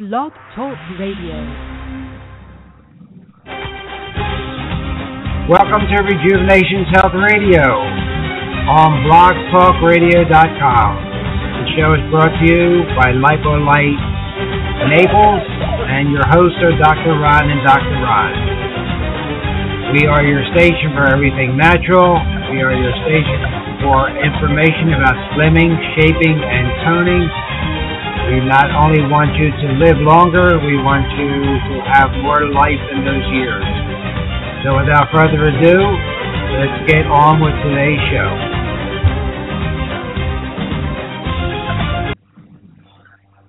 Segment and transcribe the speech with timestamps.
[0.00, 1.36] Blog Talk Radio.
[5.44, 7.68] Welcome to Rejuvenations Health Radio
[8.80, 10.90] on blogtalkradio.com.
[11.52, 14.00] The show is brought to you by Lipolite
[14.88, 15.44] Naples
[15.92, 17.20] and your hosts are Dr.
[17.20, 18.00] Ron and Dr.
[18.00, 18.32] Ron.
[20.00, 22.16] We are your station for everything natural.
[22.56, 23.36] We are your station
[23.84, 27.49] for information about slimming, shaping, and toning
[28.30, 31.34] we not only want you to live longer, we want you
[31.66, 33.66] to have more life in those years.
[34.62, 35.74] So without further ado,
[36.62, 38.30] let's get on with today's show.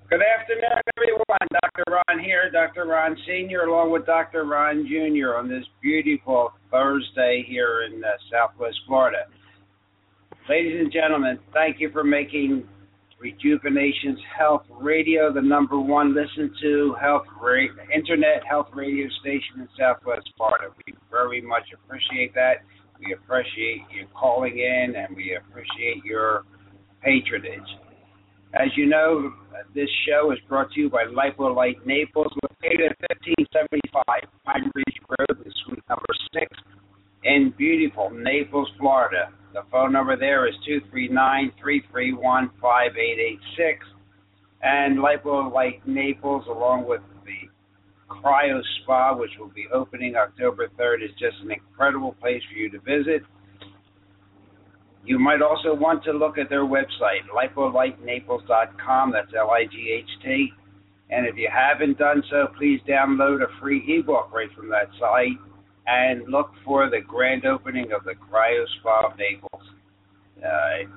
[0.09, 1.45] Good afternoon, everyone.
[1.61, 1.85] Dr.
[1.85, 2.87] Ron here, Dr.
[2.89, 4.45] Ron Sr., along with Dr.
[4.45, 5.37] Ron Jr.
[5.37, 9.29] on this beautiful Thursday here in uh, Southwest Florida.
[10.49, 12.67] Ladies and gentlemen, thank you for making
[13.21, 19.67] Rejuvenations Health Radio, the number one listened to health ra- internet health radio station in
[19.77, 20.73] Southwest Florida.
[20.85, 22.65] We very much appreciate that.
[22.99, 26.45] We appreciate you calling in, and we appreciate your
[27.03, 27.69] patronage.
[28.53, 29.31] As you know,
[29.75, 34.03] this show is brought to you by Lipolite Naples, located at 1575
[34.45, 36.49] Pine Ridge Road, suite number six,
[37.23, 39.29] in beautiful Naples, Florida.
[39.53, 43.85] The phone number there is 239 331 5886.
[44.63, 47.49] And Lipolite Naples, along with the
[48.09, 52.69] Cryo Spa, which will be opening October 3rd, is just an incredible place for you
[52.69, 53.23] to visit.
[55.03, 59.11] You might also want to look at their website, lipolightnaples.com.
[59.11, 60.53] That's L I G H T.
[61.09, 65.37] And if you haven't done so, please download a free ebook right from that site
[65.87, 69.63] and look for the grand opening of the Cryo Spa of Naples.
[70.43, 70.87] Uh,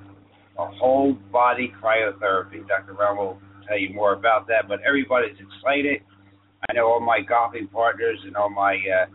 [0.57, 2.65] a whole body cryotherapy.
[2.67, 2.93] Dr.
[2.93, 6.01] Ron will tell you more about that, but everybody's excited.
[6.69, 9.05] I know all my golfing partners and all my uh,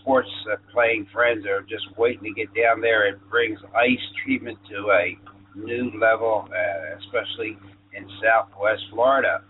[0.00, 3.08] sports uh, playing friends are just waiting to get down there.
[3.08, 5.18] It brings ice treatment to a
[5.58, 7.56] new level, uh, especially
[7.94, 9.42] in Southwest Florida.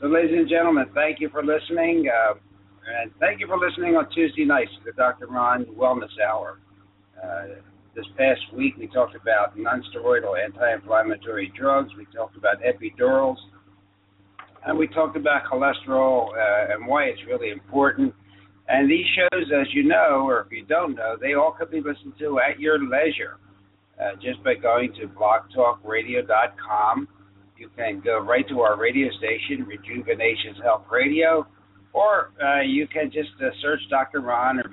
[0.00, 2.08] So, ladies and gentlemen, thank you for listening.
[2.08, 2.34] Uh,
[2.86, 5.26] and thank you for listening on Tuesday nights to the Dr.
[5.26, 6.58] Ron Wellness Hour.
[7.22, 7.44] Uh,
[7.94, 11.90] this past week, we talked about nonsteroidal anti-inflammatory drugs.
[11.96, 13.36] We talked about epidurals,
[14.66, 18.14] and we talked about cholesterol uh, and why it's really important.
[18.68, 21.78] And these shows, as you know, or if you don't know, they all can be
[21.78, 23.36] listened to at your leisure,
[24.00, 27.08] uh, just by going to blogtalkradio.com.
[27.58, 31.46] You can go right to our radio station, Rejuvenations Health Radio
[31.92, 34.20] or uh, you can just uh, search Dr.
[34.20, 34.64] Ron or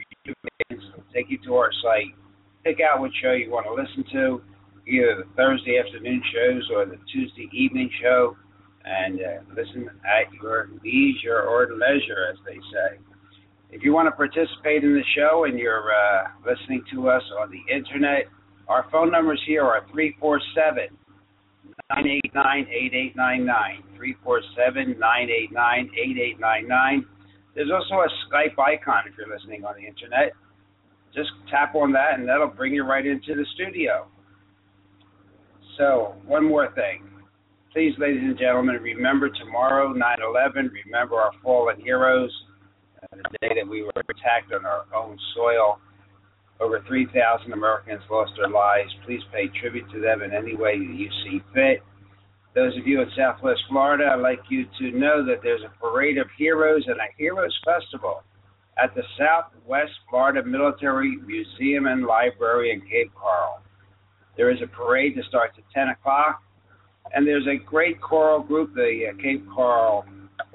[1.13, 2.16] take you to our site.
[2.63, 4.41] Pick out what show you want to listen to,
[4.88, 8.35] either the Thursday afternoon shows or the Tuesday evening show,
[8.85, 13.00] and uh, listen at your leisure or leisure, as they say.
[13.72, 17.51] If you want to participate in the show and you're uh, listening to us on
[17.51, 18.25] the internet,
[18.68, 20.97] our phone numbers here are 347
[21.89, 23.83] 989 8899.
[23.97, 27.05] 347 989 8899.
[27.55, 30.31] There's also a Skype icon if you're listening on the internet.
[31.13, 34.07] Just tap on that and that'll bring you right into the studio.
[35.77, 37.09] So, one more thing.
[37.73, 42.31] Please, ladies and gentlemen, remember tomorrow, 9 11, remember our fallen heroes,
[43.11, 45.79] the day that we were attacked on our own soil.
[46.59, 48.93] Over 3,000 Americans lost their lives.
[49.05, 51.81] Please pay tribute to them in any way you see fit.
[52.53, 56.17] Those of you in Southwest Florida, I'd like you to know that there's a parade
[56.17, 58.23] of heroes and a heroes festival
[58.81, 63.61] at the Southwest Florida Military Museum and Library in Cape Coral.
[64.35, 66.41] There is a parade that starts at 10 o'clock,
[67.13, 70.05] and there's a great choral group, the uh, Cape Coral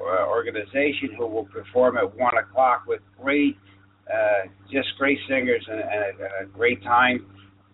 [0.00, 3.56] uh, organization, who will perform at 1 o'clock with great,
[4.12, 7.26] uh, just great singers and, and a, a great time.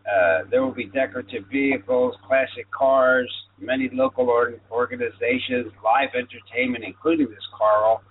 [0.06, 7.28] Uh, there will be decorative vehicles, classic cars, many local or- organizations, live entertainment, including
[7.28, 8.02] this Carl,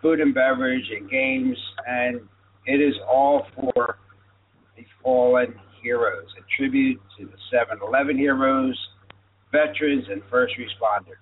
[0.00, 1.56] food and beverage, and games,
[1.86, 2.20] and
[2.66, 3.98] it is all for
[4.76, 8.78] the fallen heroes, a tribute to the 7 Eleven heroes,
[9.50, 11.16] veterans, and first responders.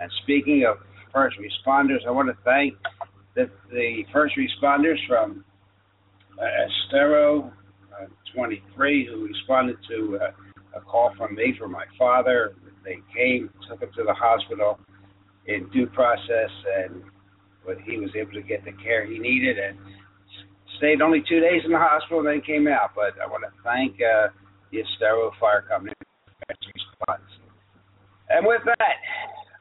[0.00, 0.78] And speaking of
[1.12, 2.74] first responders, I want to thank
[3.34, 5.44] the, the first responders from
[6.44, 7.52] Estero,
[8.34, 12.54] 23 who responded to uh, a call from me for my father.
[12.84, 14.78] They came, took him to the hospital
[15.46, 17.02] in due process, and
[17.66, 19.76] but he was able to get the care he needed and
[20.78, 22.92] stayed only two days in the hospital and then came out.
[22.94, 24.28] But I want to thank uh,
[24.72, 27.28] the Estero Fire Company for response.
[28.30, 28.96] And with that,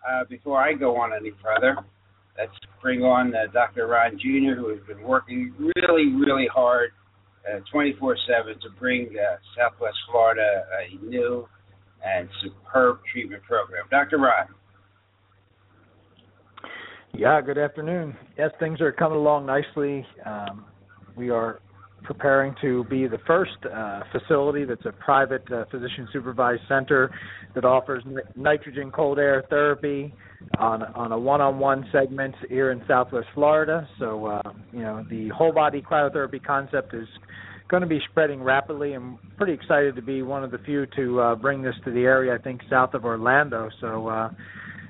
[0.07, 1.77] uh, before I go on any further,
[2.37, 3.87] let's bring on uh, Dr.
[3.87, 6.91] Ron Jr., who has been working really, really hard,
[7.47, 11.47] uh, 24/7, to bring uh, Southwest Florida a new
[12.05, 13.85] and superb treatment program.
[13.89, 14.17] Dr.
[14.17, 14.47] Ron.
[17.13, 18.15] Yeah, good afternoon.
[18.37, 20.05] Yes, things are coming along nicely.
[20.23, 20.65] Um,
[21.15, 21.59] we are
[22.03, 27.11] preparing to be the first uh, facility that's a private uh, physician supervised center
[27.55, 28.03] that offers
[28.35, 30.13] nitrogen cold air therapy
[30.59, 33.87] on on a one-on-one segment here in Southwest Florida.
[33.99, 37.07] So uh, you know the whole body cryotherapy concept is
[37.69, 38.93] going to be spreading rapidly.
[38.93, 42.01] I'm pretty excited to be one of the few to uh, bring this to the
[42.01, 42.33] area.
[42.33, 43.69] I think south of Orlando.
[43.81, 44.07] So.
[44.07, 44.29] Uh,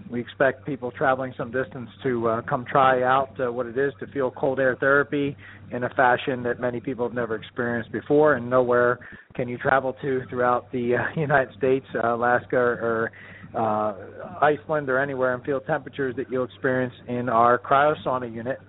[0.09, 3.93] we expect people traveling some distance to uh, come try out uh, what it is
[3.99, 5.35] to feel cold air therapy
[5.71, 8.99] in a fashion that many people have never experienced before, and nowhere
[9.35, 13.11] can you travel to throughout the uh, United States, uh, Alaska, or
[13.53, 13.93] uh,
[14.41, 18.59] Iceland, or anywhere and feel temperatures that you'll experience in our cryosauna unit.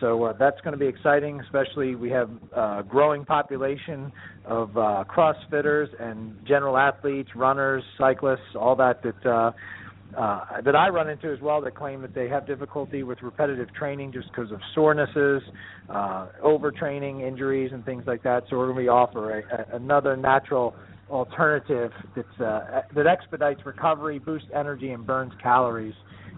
[0.00, 4.12] So uh, that's going to be exciting, especially we have a growing population
[4.44, 9.52] of uh, CrossFitters and general athletes, runners, cyclists, all that that uh,
[10.16, 13.72] uh, that I run into as well that claim that they have difficulty with repetitive
[13.74, 15.42] training just because of sorenesses,
[15.88, 18.44] uh, overtraining, injuries, and things like that.
[18.48, 20.74] So we're going to offer a, a, another natural
[21.10, 25.94] alternative that's uh, that expedites recovery, boosts energy, and burns calories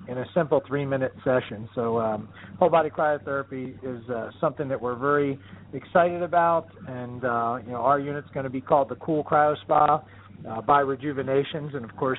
[0.08, 1.68] in a simple three-minute session.
[1.74, 2.28] So um,
[2.58, 5.38] whole body cryotherapy is uh, something that we're very
[5.72, 9.54] excited about, and uh, you know our unit's going to be called the Cool Cryo
[9.62, 10.02] Spa
[10.48, 12.18] uh, by Rejuvenations, and of course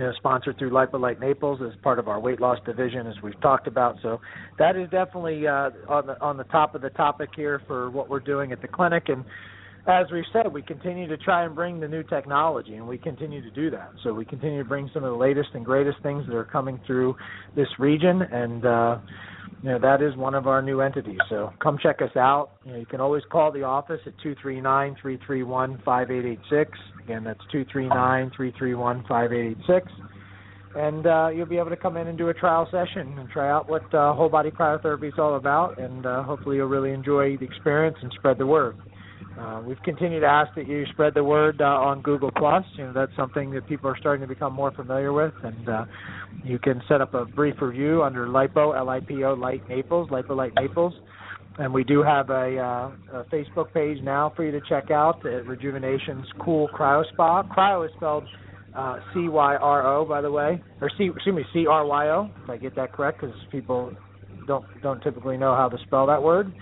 [0.00, 3.38] you know, sponsored through Lipolite Naples as part of our weight loss division, as we've
[3.42, 3.96] talked about.
[4.00, 4.18] So
[4.58, 8.08] that is definitely uh, on the on the top of the topic here for what
[8.08, 9.10] we're doing at the clinic.
[9.10, 9.26] And
[9.86, 13.42] as we've said, we continue to try and bring the new technology, and we continue
[13.42, 13.90] to do that.
[14.02, 16.80] So we continue to bring some of the latest and greatest things that are coming
[16.86, 17.14] through
[17.54, 18.98] this region, and uh,
[19.62, 21.18] you know that is one of our new entities.
[21.28, 22.50] So come check us out.
[22.64, 25.80] You, know, you can always call the office at two three nine three three one
[25.84, 26.70] five eight eight six.
[27.04, 29.90] Again, that's two three nine three three one five eight eight six.
[30.74, 33.50] And uh, you'll be able to come in and do a trial session and try
[33.50, 37.36] out what uh, whole body cryotherapy is all about, and uh, hopefully you'll really enjoy
[37.36, 38.76] the experience and spread the word.
[39.38, 42.64] Uh, we've continued to ask that you spread the word uh, on Google Plus.
[42.76, 45.84] You know that's something that people are starting to become more familiar with, and uh,
[46.44, 50.92] you can set up a brief review under Lipo L-I-P-O Light Naples, LIPO Light Naples,
[51.58, 55.24] and we do have a, uh, a Facebook page now for you to check out
[55.24, 57.42] at Rejuvenations Cool Cryo Spa.
[57.44, 58.24] Cryo is spelled
[58.74, 62.08] uh, C Y R O, by the way, or C, excuse me, C R Y
[62.08, 62.30] O.
[62.44, 63.92] If I get that correct, because people
[64.46, 66.52] don't don't typically know how to spell that word.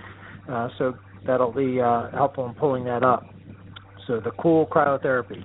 [0.48, 0.94] Uh, so
[1.26, 3.34] that'll be uh, helpful in pulling that up.
[4.06, 5.44] So the cool cryotherapy.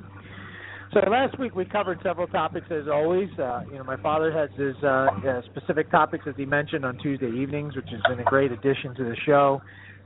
[0.94, 3.30] So last week we covered several topics as always.
[3.40, 6.98] Uh, you know, my father has his uh, uh, specific topics as he mentioned on
[6.98, 9.60] Tuesday evenings, which has been a great addition to the show,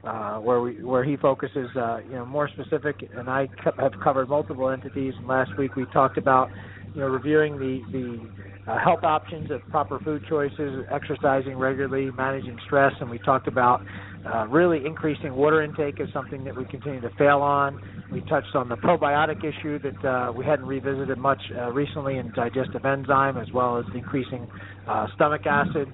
[0.05, 2.95] uh, where we where he focuses uh, you know more specific.
[3.13, 5.13] And I co- have covered multiple entities.
[5.17, 6.51] And last week we talked about
[6.93, 8.29] you know reviewing the the
[8.67, 13.81] uh, health options of proper food choices, exercising regularly, managing stress, and we talked about
[14.25, 17.79] uh, really increasing water intake is something that we continue to fail on.
[18.11, 22.31] We touched on the probiotic issue that uh, we hadn't revisited much uh, recently in
[22.33, 24.47] digestive enzyme, as well as decreasing
[24.87, 25.87] uh, stomach acid,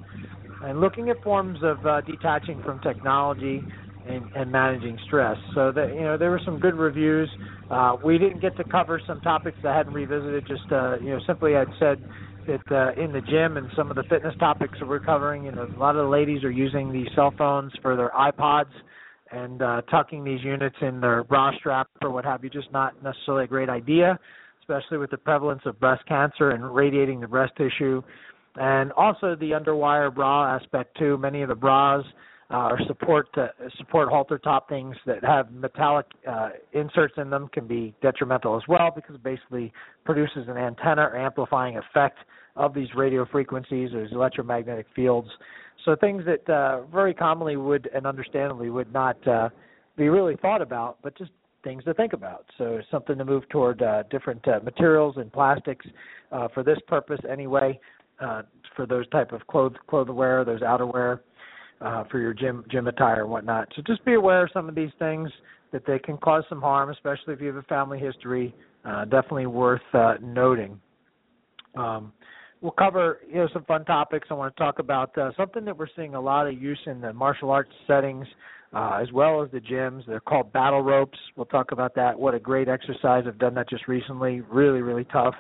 [0.64, 3.64] and looking at forms of uh, detaching from technology
[4.08, 5.38] and, and managing stress.
[5.54, 7.30] So that you know there were some good reviews.
[8.04, 10.48] We didn't get to cover some topics that I hadn't revisited.
[10.48, 12.04] Just you know simply I'd said
[12.48, 15.52] that uh, in the gym and some of the fitness topics that we're covering, you
[15.52, 18.72] know, a lot of the ladies are using these cell phones for their iPods
[19.32, 22.50] and uh, tucking these units in their bra strap or what have you.
[22.50, 24.20] Just not necessarily a great idea,
[24.62, 28.02] especially with the prevalence of breast cancer and radiating the breast tissue,
[28.56, 31.18] and also the underwire bra aspect too.
[31.18, 32.06] Many of the bras
[32.54, 37.50] uh, or support uh, support halter top things that have metallic uh, inserts in them
[37.52, 39.74] can be detrimental as well because it basically
[40.06, 42.20] produces an antenna or amplifying effect
[42.56, 45.30] of these radio frequencies or these electromagnetic fields.
[45.84, 49.50] So things that uh, very commonly would and understandably would not uh,
[49.98, 51.32] be really thought about, but just
[51.64, 52.46] things to think about.
[52.58, 55.86] So something to move toward uh, different uh, materials and plastics
[56.32, 57.80] uh, for this purpose anyway.
[58.20, 58.44] Uh,
[58.76, 61.20] for those type of clothes, clothing wear, those outerwear,
[61.82, 63.68] uh, for your gym gym attire and whatnot.
[63.76, 65.30] So just be aware of some of these things
[65.72, 68.56] that they can cause some harm, especially if you have a family history.
[68.86, 70.80] Uh, definitely worth uh, noting.
[71.76, 72.12] Um,
[72.62, 74.28] we'll cover you know some fun topics.
[74.30, 77.02] I want to talk about uh, something that we're seeing a lot of use in
[77.02, 78.28] the martial arts settings,
[78.74, 80.06] uh, as well as the gyms.
[80.06, 81.18] They're called battle ropes.
[81.36, 82.20] We'll talk about that.
[82.20, 83.24] What a great exercise!
[83.28, 84.42] I've done that just recently.
[84.42, 85.36] Really, really tough.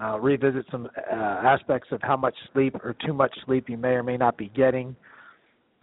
[0.00, 3.90] uh, revisit some uh, aspects of how much sleep or too much sleep you may
[3.90, 4.96] or may not be getting.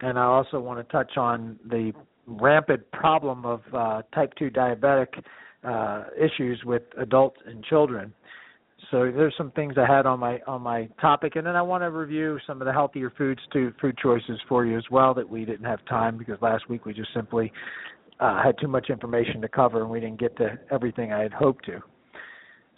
[0.00, 1.92] And I also want to touch on the
[2.26, 5.22] rampant problem of uh, type 2 diabetic
[5.64, 8.12] uh, issues with adults and children.
[8.90, 11.82] So there's some things I had on my on my topic, and then I want
[11.82, 15.28] to review some of the healthier foods to food choices for you as well that
[15.28, 17.52] we didn't have time because last week we just simply
[18.20, 21.32] uh, had too much information to cover and we didn't get to everything I had
[21.32, 21.80] hoped to.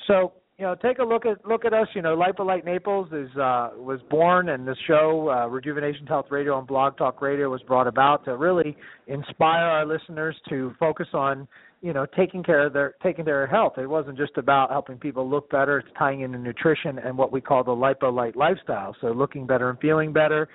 [0.08, 1.88] So you know, take a look at look at us.
[1.94, 6.58] You know, Lipolite Naples is uh, was born, and this show, uh, Rejuvenation Health Radio
[6.58, 11.48] and Blog Talk Radio, was brought about to really inspire our listeners to focus on
[11.80, 13.74] you know taking care of their taking care of health.
[13.78, 15.78] It wasn't just about helping people look better.
[15.78, 18.94] It's tying into nutrition and what we call the Lipolite lifestyle.
[19.00, 20.48] So looking better and feeling better.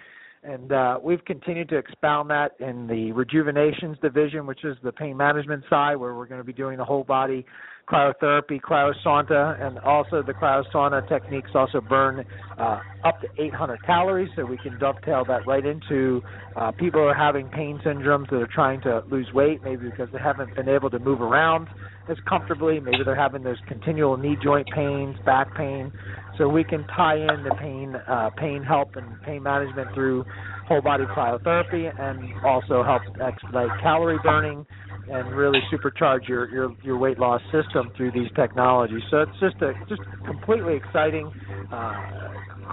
[0.43, 5.17] And uh, we've continued to expound that in the rejuvenations division, which is the pain
[5.17, 7.45] management side, where we're going to be doing the whole body
[7.87, 12.25] cryotherapy, cryosauna, and also the cryosauna techniques also burn
[12.57, 16.21] uh, up to 800 calories, so we can dovetail that right into
[16.55, 20.09] uh, people who are having pain syndromes that are trying to lose weight, maybe because
[20.11, 21.67] they haven't been able to move around
[22.09, 25.91] as comfortably, maybe they're having those continual knee joint pains, back pain,
[26.37, 30.23] so we can tie in the pain, uh, pain help and pain management through
[30.67, 34.65] whole body cryotherapy, and also help expedite calorie burning
[35.09, 39.01] and really supercharge your your your weight loss system through these technologies.
[39.09, 41.31] So it's just a just completely exciting.
[41.71, 41.93] Uh,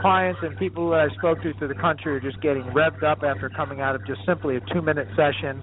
[0.00, 3.22] clients and people that I spoke to through the country are just getting revved up
[3.22, 5.62] after coming out of just simply a two-minute session.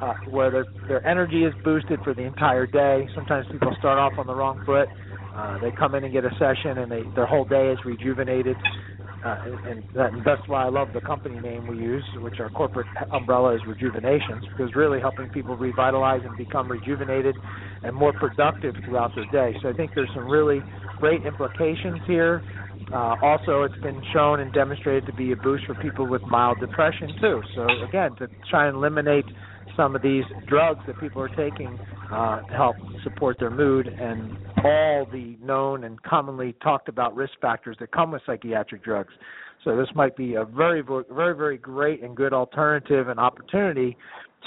[0.00, 3.06] Uh, where their their energy is boosted for the entire day.
[3.14, 4.88] Sometimes people start off on the wrong foot.
[5.32, 8.56] Uh, they come in and get a session, and they their whole day is rejuvenated
[9.24, 9.36] uh,
[9.66, 13.54] and, and that's why I love the company name we use, which our corporate umbrella
[13.54, 17.36] is Rejuvenations, because really helping people revitalize and become rejuvenated
[17.84, 19.56] and more productive throughout their day.
[19.62, 20.60] So I think there's some really
[20.98, 22.42] great implications here.
[22.92, 26.58] Uh, also, it's been shown and demonstrated to be a boost for people with mild
[26.60, 27.40] depression too.
[27.54, 29.24] So again, to try and eliminate
[29.76, 31.78] some of these drugs that people are taking
[32.10, 37.34] uh, to help support their mood and all the known and commonly talked about risk
[37.40, 39.12] factors that come with psychiatric drugs.
[39.64, 43.96] So this might be a very, very, very great and good alternative and opportunity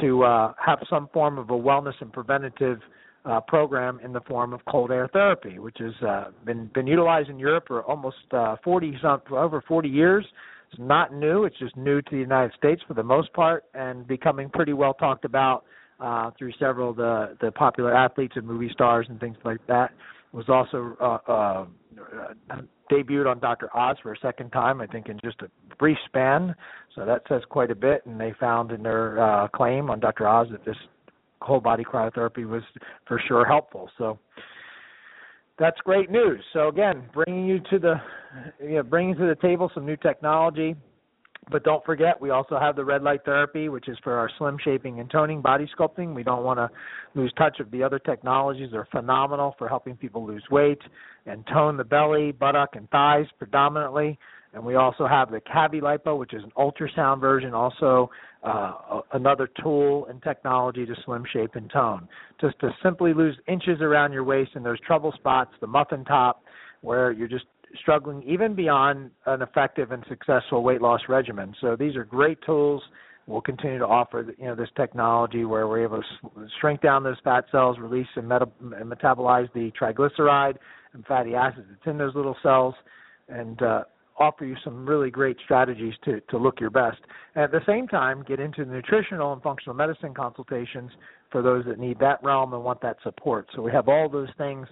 [0.01, 2.79] to uh, have some form of a wellness and preventative
[3.25, 7.29] uh, program in the form of cold air therapy, which has uh, been been utilized
[7.29, 10.25] in Europe for almost uh, 40 some over 40 years.
[10.72, 14.05] It's not new; it's just new to the United States for the most part, and
[14.05, 15.63] becoming pretty well talked about
[15.99, 19.91] uh, through several of the the popular athletes and movie stars and things like that.
[20.31, 21.65] Was also uh, uh,
[22.91, 23.69] debuted on Dr.
[23.75, 26.53] Oz for a second time, I think, in just a brief span.
[26.93, 28.05] So that says quite a bit.
[28.05, 30.27] And they found in their uh, claim on Dr.
[30.27, 30.75] Oz that this
[31.41, 32.63] whole body cryotherapy was
[33.07, 33.89] for sure helpful.
[33.97, 34.19] So
[35.57, 36.43] that's great news.
[36.53, 37.95] So again, bringing you to the,
[38.61, 40.75] you know, bringing to the table some new technology
[41.51, 44.57] but don't forget, we also have the red light therapy, which is for our slim
[44.63, 46.15] shaping and toning body sculpting.
[46.15, 46.69] We don't want to
[47.13, 48.69] lose touch of the other technologies.
[48.71, 50.81] They're phenomenal for helping people lose weight
[51.25, 54.17] and tone the belly, buttock, and thighs predominantly.
[54.53, 58.09] And we also have the Cavi Lipo, which is an ultrasound version, also
[58.41, 62.07] uh, another tool and technology to slim shape and tone.
[62.39, 66.41] Just to simply lose inches around your waist and those trouble spots, the muffin top,
[66.81, 67.45] where you're just
[67.79, 71.53] struggling even beyond an effective and successful weight loss regimen.
[71.62, 72.82] So these are great tools.
[73.27, 77.17] We'll continue to offer you know this technology where we're able to shrink down those
[77.24, 80.58] fat cells, release and, meta- metabolize the triglyceride
[80.94, 82.75] and fatty acids that's in those little cells,
[83.27, 83.84] and uh,
[84.17, 87.00] offer you some really great strategies to to look your best.
[87.34, 90.91] And at the same time, get into the nutritional and functional medicine consultations
[91.32, 93.48] for those that need that realm and want that support.
[93.55, 94.67] So we have all those things,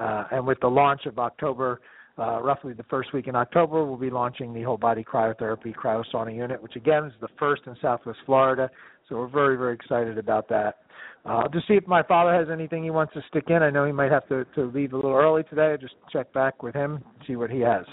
[0.00, 1.80] uh, and with the launch of October
[2.18, 6.34] uh, roughly the first week in October, we'll be launching the whole body cryotherapy cryosauna
[6.34, 8.70] unit, which again is the first in Southwest Florida.
[9.08, 10.78] So we're very, very excited about that.
[11.24, 13.62] Uh, to see if my father has anything he wants to stick in.
[13.62, 15.72] I know he might have to, to leave a little early today.
[15.72, 17.84] I'll just check back with him, see what he has.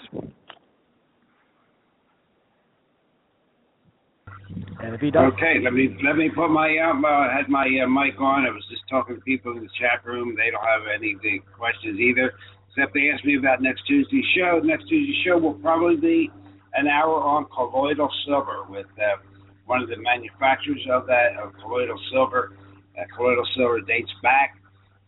[4.84, 5.56] And if he does, okay.
[5.64, 8.46] Let me let me put my um, uh, had my uh, mic on.
[8.46, 10.36] I was just talking to people in the chat room.
[10.38, 11.16] They don't have any
[11.58, 12.34] questions either.
[12.76, 14.60] Except they asked me about next Tuesday's show.
[14.64, 16.32] Next Tuesday's show will probably be
[16.74, 19.22] an hour on colloidal silver with uh,
[19.66, 22.58] one of the manufacturers of that of colloidal silver.
[22.98, 24.58] Uh, colloidal silver dates back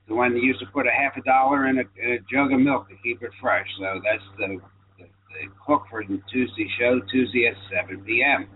[0.07, 2.53] to when they used to put a half a dollar in a, in a jug
[2.53, 3.67] of milk to keep it fresh.
[3.79, 4.61] So that's the,
[4.99, 8.47] the, the cook for the Tuesday show, Tuesday at 7 p.m.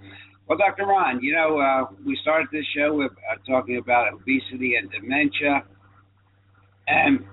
[0.47, 0.85] Well, Dr.
[0.85, 5.63] Ron, you know, uh, we started this show with uh, talking about obesity and dementia.
[6.87, 7.25] And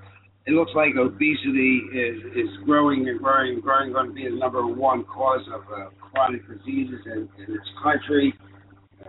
[0.46, 4.36] it looks like obesity is is growing and growing and growing, going to be the
[4.36, 8.32] number one cause of uh, chronic diseases in, in this country.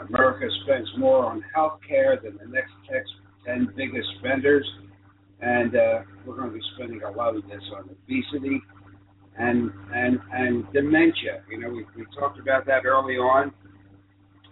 [0.09, 2.71] America spends more on health care than the next
[3.45, 4.67] 10 biggest spenders,
[5.41, 8.61] and uh, we're going to be spending a lot of this on obesity
[9.37, 11.43] and and and dementia.
[11.51, 13.53] You know, we, we talked about that early on.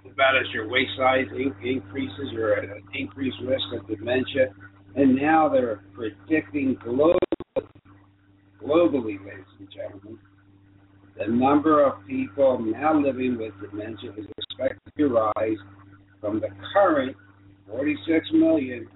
[0.05, 4.53] About as your waist size in- increases, you're at an increased risk of dementia
[4.95, 7.17] and now they're predicting globally,
[8.61, 10.17] globally, ladies and gentlemen,
[11.17, 15.57] the number of people now living with dementia is expected to rise
[16.21, 17.15] from the current
[17.69, 18.87] 46 million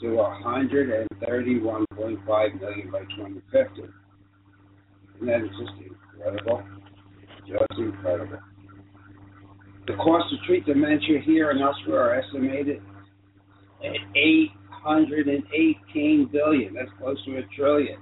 [0.00, 3.82] to 131.5 million by 2050.
[5.20, 5.72] And that is just
[6.14, 6.62] incredible.
[7.46, 8.38] Just incredible.
[9.86, 12.82] The cost to treat dementia here and elsewhere are estimated
[13.84, 14.50] at eight
[14.82, 16.74] 118 billion.
[16.74, 17.98] That's close to a trillion.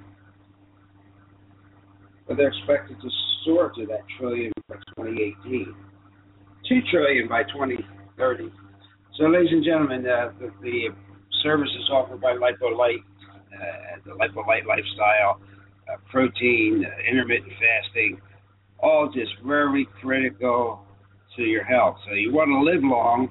[2.27, 3.09] But they're expected to
[3.45, 5.75] soar to that trillion by 2018.
[6.69, 8.53] Two trillion by 2030.
[9.19, 10.89] So, ladies and gentlemen, uh, the, the,
[11.43, 15.41] services offered by LipoLite, uh, the LipoLite lifestyle,
[15.89, 18.21] uh, protein, uh, intermittent fasting,
[18.81, 20.85] all just very critical
[21.37, 21.97] to your health.
[22.07, 23.31] So, you want to live long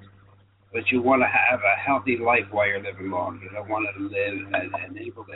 [0.74, 3.40] but you want to have a healthy life while you're living long.
[3.42, 5.34] You don't want to live and, and able to.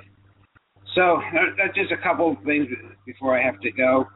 [0.95, 2.67] So uh, that's just a couple of things
[3.05, 4.07] before I have to go.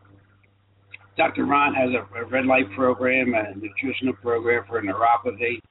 [1.17, 1.45] Dr.
[1.45, 5.61] Ron has a, a red light program, a nutritional program for neuropathy.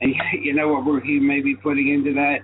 [0.00, 2.38] And you know what he may be putting into that?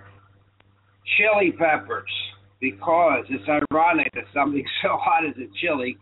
[1.16, 2.10] Chili peppers.
[2.58, 5.98] Because it's ironic that something so hot as a chili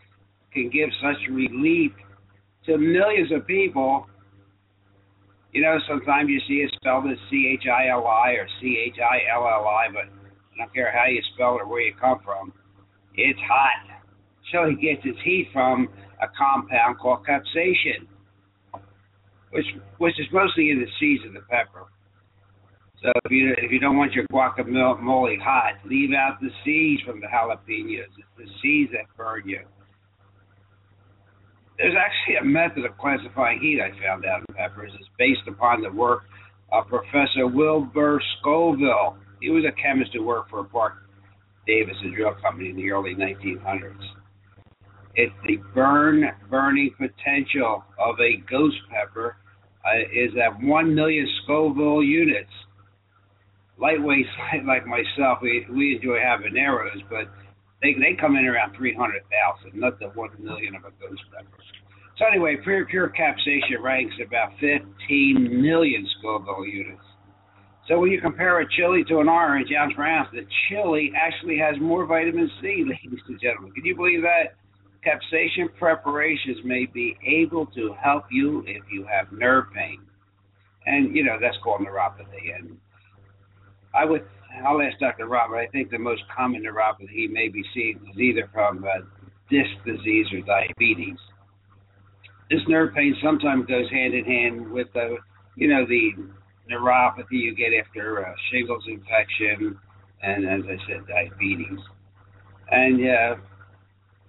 [0.52, 1.90] can give such relief
[2.66, 4.06] to millions of people
[5.54, 8.76] you know, sometimes you see it spelled as C H I L I or C
[8.86, 11.80] H I L L I, but I don't care how you spell it or where
[11.80, 12.52] you come from.
[13.14, 14.02] It's hot.
[14.52, 15.88] So he gets his heat from
[16.20, 18.06] a compound called capsaicin,
[19.50, 19.66] which
[19.98, 21.86] which is mostly in the seeds of the pepper.
[23.00, 27.20] So if you if you don't want your guacamole hot, leave out the seeds from
[27.20, 28.10] the jalapenos.
[28.18, 29.60] It's the seeds that burn you
[31.78, 34.92] there's actually a method of classifying heat I found out in peppers.
[34.98, 36.22] It's based upon the work
[36.72, 39.16] of Professor Wilbur Scoville.
[39.40, 40.94] He was a chemist who worked for Parke
[41.66, 43.96] Davis, a drug company in the early 1900s.
[45.16, 49.36] It's the burn burning potential of a ghost pepper
[49.84, 52.50] uh, is at 1 million Scoville units.
[53.80, 54.24] Lightweights
[54.66, 57.30] like myself, we, we enjoy habaneros, but
[57.84, 61.20] they they come in around three hundred thousand, not the one million of a ghost
[61.30, 61.62] pepper.
[62.16, 67.04] So anyway, pure pure capsaicin ranks about fifteen million Scoville units.
[67.86, 71.58] So when you compare a chili to an orange ounce for ounce, the chili actually
[71.58, 73.72] has more vitamin C, ladies and gentlemen.
[73.72, 74.56] Can you believe that?
[75.04, 80.00] Capsaicin preparations may be able to help you if you have nerve pain.
[80.86, 82.56] And, you know, that's called neuropathy.
[82.56, 82.78] And
[83.94, 84.24] I would
[84.62, 85.26] I'll ask Dr.
[85.26, 85.58] Robert.
[85.58, 89.04] I think the most common neuropathy he may be seeing is either from uh,
[89.50, 91.16] disc disease or diabetes.
[92.50, 95.16] This nerve pain sometimes goes hand in hand with the,
[95.56, 96.12] you know, the
[96.70, 99.78] neuropathy you get after a shingles infection,
[100.22, 101.78] and as I said, diabetes.
[102.70, 103.36] And uh,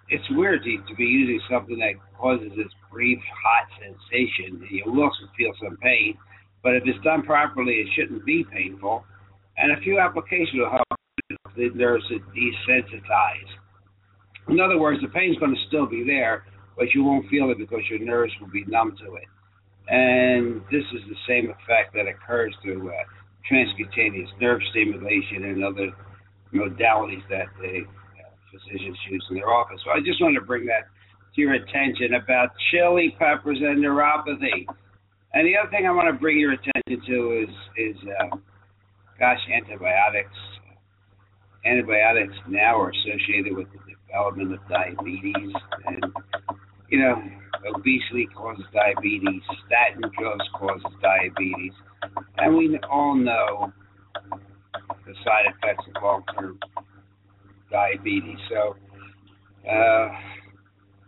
[0.09, 4.65] it's weird to, to be using something that causes this brief hot sensation.
[4.71, 6.17] You also feel some pain,
[6.63, 9.05] but if it's done properly, it shouldn't be painful
[9.57, 10.99] and a few applications will help
[11.55, 13.51] the nerves to desensitize.
[14.49, 16.45] In other words, the pain's going to still be there,
[16.77, 19.27] but you won't feel it because your nerves will be numb to it.
[19.87, 22.93] And this is the same effect that occurs through uh,
[23.49, 25.91] transcutaneous nerve stimulation and other
[26.53, 29.79] modalities that the uh, physicians use in their office.
[29.85, 30.89] So I just wanted to bring that
[31.35, 34.65] to your attention about chili peppers and neuropathy.
[35.33, 38.37] And the other thing I want to bring your attention to is is uh,
[39.19, 40.35] gosh, antibiotics.
[41.65, 45.53] Antibiotics now are associated with the development of diabetes,
[45.85, 46.05] and
[46.89, 47.21] you know,
[47.75, 49.41] obesity causes diabetes.
[49.65, 51.73] Statin drugs causes diabetes,
[52.37, 53.73] and we all know
[55.05, 56.59] the side effects of long-term
[57.71, 58.37] diabetes.
[58.49, 58.75] So,
[59.69, 60.09] uh,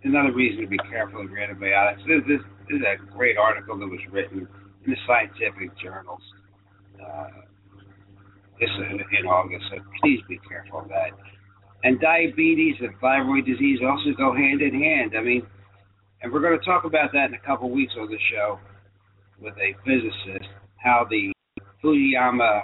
[0.04, 2.02] another reason to be careful of your antibiotics.
[2.08, 4.48] This, this, this is a great article that was written
[4.86, 6.22] in the scientific journals.
[7.00, 7.28] Uh,
[8.60, 11.12] this in August, so please be careful of that.
[11.84, 15.14] And diabetes and thyroid disease also go hand in hand.
[15.18, 15.46] I mean,
[16.22, 18.60] and we're going to talk about that in a couple of weeks on the show
[19.40, 21.32] with a physicist, how the
[21.84, 22.64] Fukushima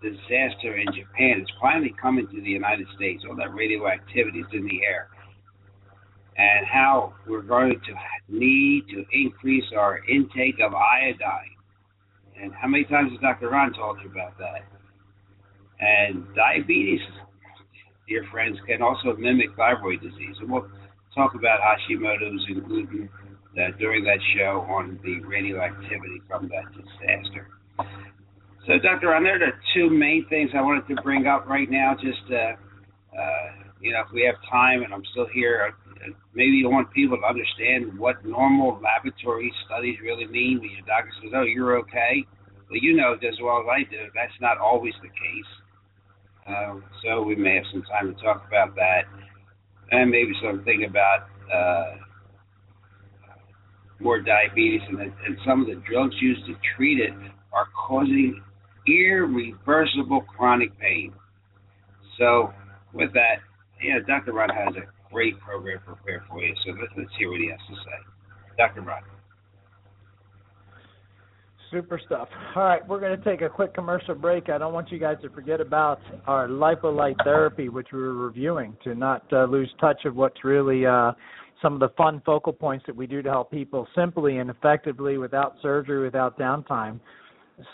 [0.00, 3.24] disaster in Japan is finally coming to the United States.
[3.28, 5.08] All that radioactivity is in the air.
[6.36, 7.94] And how we're going to
[8.34, 11.56] need to increase our intake of iodine.
[12.40, 13.50] And how many times has Dr.
[13.50, 14.62] Ron told you about that?
[15.80, 17.00] And diabetes,
[18.08, 20.36] dear friends, can also mimic thyroid disease.
[20.40, 20.68] And we'll
[21.14, 23.08] talk about Hashimoto's and gluten
[23.58, 27.48] uh, during that show on the radioactivity from that disaster.
[28.66, 29.08] So, Dr.
[29.08, 31.94] Ron, there are two main things I wanted to bring up right now.
[31.94, 32.54] Just, uh,
[33.18, 33.48] uh,
[33.80, 37.18] you know, if we have time and I'm still here, uh, maybe you want people
[37.18, 42.24] to understand what normal laboratory studies really mean when your doctor says, oh, you're okay.
[42.70, 45.52] Well, you know as well as I do, that's not always the case.
[46.46, 49.02] Uh, so we may have some time to talk about that
[49.90, 51.96] and maybe something about uh,
[54.00, 57.12] more diabetes and, and some of the drugs used to treat it
[57.52, 58.42] are causing
[58.86, 61.12] irreversible chronic pain.
[62.18, 62.52] So,
[62.92, 63.36] with that,
[63.82, 64.32] yeah, Dr.
[64.32, 66.54] Ron has a great program prepared for you.
[66.64, 67.98] So let's, let's hear what he has to say.
[68.58, 68.82] Dr.
[68.82, 69.02] Ron.
[71.72, 72.28] Super stuff.
[72.54, 74.50] All right, we're going to take a quick commercial break.
[74.50, 78.76] I don't want you guys to forget about our lipolite therapy, which we were reviewing,
[78.84, 81.12] to not uh, lose touch of what's really uh,
[81.62, 85.16] some of the fun focal points that we do to help people simply and effectively,
[85.16, 87.00] without surgery, without downtime,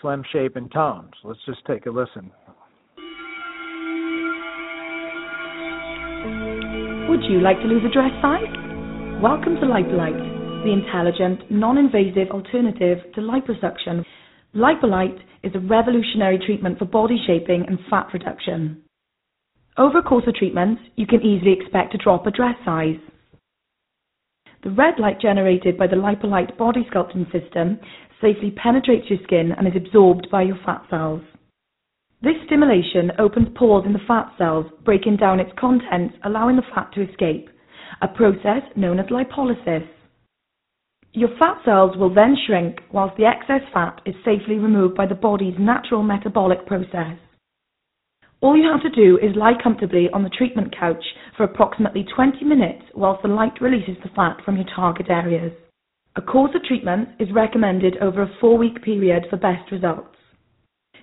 [0.00, 1.10] slim shape and tone.
[1.20, 2.30] So let's just take a listen.
[7.08, 8.44] Would you like to lose a dress size?
[9.20, 14.04] Welcome to Lipolite, the intelligent, non-invasive alternative to liposuction.
[14.54, 18.82] Lipolite is a revolutionary treatment for body shaping and fat reduction.
[19.76, 22.98] Over a course of treatment, you can easily expect to drop a dress size.
[24.64, 27.78] The red light generated by the Lipolite body sculpting system
[28.20, 31.22] safely penetrates your skin and is absorbed by your fat cells.
[32.20, 36.90] This stimulation opens pores in the fat cells, breaking down its contents, allowing the fat
[36.94, 37.48] to escape,
[38.02, 39.86] a process known as lipolysis.
[41.12, 45.14] Your fat cells will then shrink whilst the excess fat is safely removed by the
[45.14, 47.16] body's natural metabolic process.
[48.40, 51.02] All you have to do is lie comfortably on the treatment couch
[51.36, 55.52] for approximately 20 minutes whilst the light releases the fat from your target areas.
[56.14, 60.14] A course of treatment is recommended over a four week period for best results.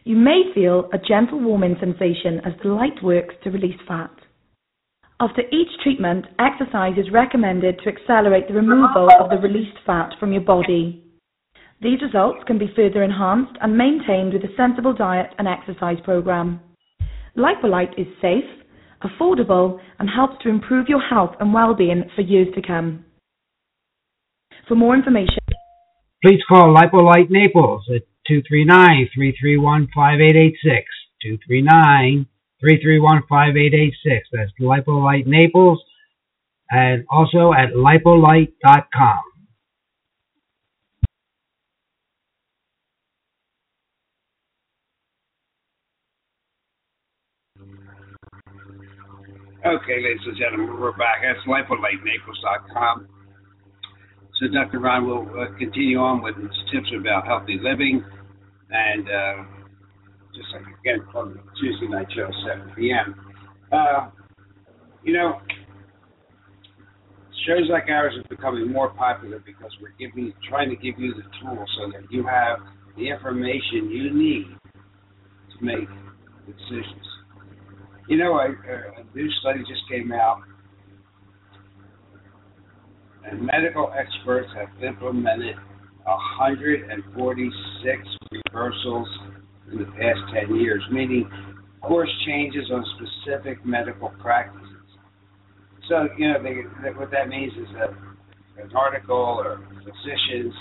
[0.04, 4.12] You may feel a gentle warming sensation as the light works to release fat.
[5.22, 10.34] After each treatment, exercise is recommended to accelerate the removal of the released fat from
[10.34, 11.02] your body.
[11.82, 16.60] These results can be further enhanced and maintained with a sensible diet and exercise program.
[17.38, 18.44] Lipolite is safe,
[19.04, 23.06] affordable, and helps to improve your health and well-being for years to come.
[24.68, 25.40] For more information,
[26.26, 30.84] please call Lipolite Naples at 239-331-5886.
[32.64, 34.22] 239-331-5886.
[34.32, 35.82] That's Lipolite Naples
[36.70, 39.22] and also at lipolight.com.
[49.66, 51.24] Okay, ladies and gentlemen, we're back.
[51.24, 53.08] That's lipolightnaples.com.
[54.40, 54.80] So Dr.
[54.80, 58.04] Ron will uh, continue on with his tips about healthy living,
[58.70, 59.44] and uh,
[60.36, 63.16] just like again from Tuesday night show, 7 p.m.
[63.72, 64.10] Uh,
[65.04, 65.40] you know,
[67.48, 71.24] shows like ours are becoming more popular because we're giving, trying to give you the
[71.42, 72.58] tools so that you have
[72.98, 74.48] the information you need
[75.58, 75.88] to make
[76.46, 77.06] decisions.
[78.08, 80.42] You know, a, a new study just came out,
[83.26, 85.56] and medical experts have implemented
[86.04, 89.08] 146 reversals
[89.72, 91.30] in the past 10 years, meaning
[91.88, 94.70] course changes on specific medical practices.
[95.88, 97.90] So, you know, they, they, what that means is that
[98.62, 100.54] an article or physicians,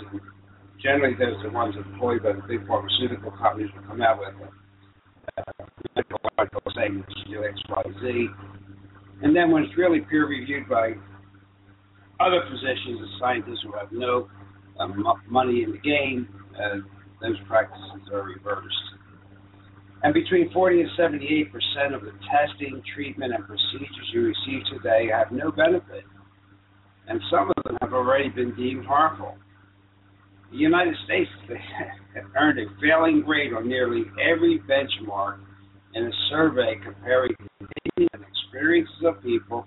[0.83, 4.35] generally those are the ones employed by the big pharmaceutical companies, will come out with
[5.38, 5.64] a
[5.97, 8.27] medical article saying you do X, Y, Z.
[9.23, 10.93] And then when it's really peer reviewed by
[12.21, 14.29] other physicians and scientists who have no
[14.79, 16.79] um, money in the game, uh,
[17.23, 18.93] those practices are reversed.
[20.05, 25.09] And between 40 and 78 percent of the testing, treatment, and procedures you receive today
[25.11, 26.05] have no benefit,
[27.09, 29.35] and some of them have already been deemed harmful.
[30.51, 35.38] The United States has earned a failing grade on nearly every benchmark
[35.95, 39.67] in a survey comparing the and experiences of people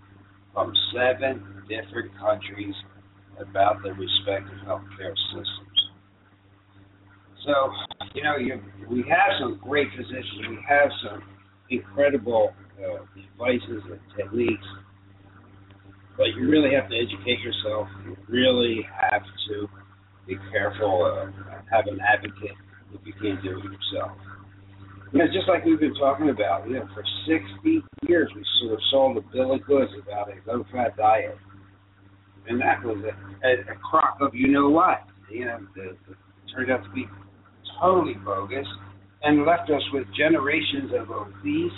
[0.54, 2.76] from seven different countries
[3.40, 5.67] about their respective healthcare systems.
[7.48, 7.72] So,
[8.14, 8.60] you know, you,
[8.92, 10.44] we have some great physicians.
[10.50, 11.24] We have some
[11.70, 14.68] incredible uh, devices and techniques,
[16.18, 17.88] but you really have to educate yourself.
[18.04, 19.68] You really have to
[20.28, 21.08] be careful.
[21.08, 21.32] Uh,
[21.72, 22.58] have an advocate
[22.94, 24.12] if you can't do it yourself.
[25.14, 28.74] You know, just like we've been talking about, you know, for 60 years we sort
[28.74, 31.38] of sold a bill of goods about a low-fat diet,
[32.50, 35.08] and that was a, a, a crock of you know what.
[35.32, 35.98] You know, the,
[36.54, 37.06] turned out to be
[37.80, 38.68] totally bogus,
[39.24, 41.72] and left us with generations of obese,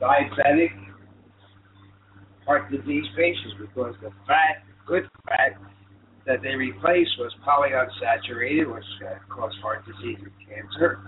[0.00, 0.72] diabetic,
[2.46, 5.60] heart disease patients because the fat, good fat
[6.26, 11.00] that they replaced was polyunsaturated, which uh, caused heart disease and cancer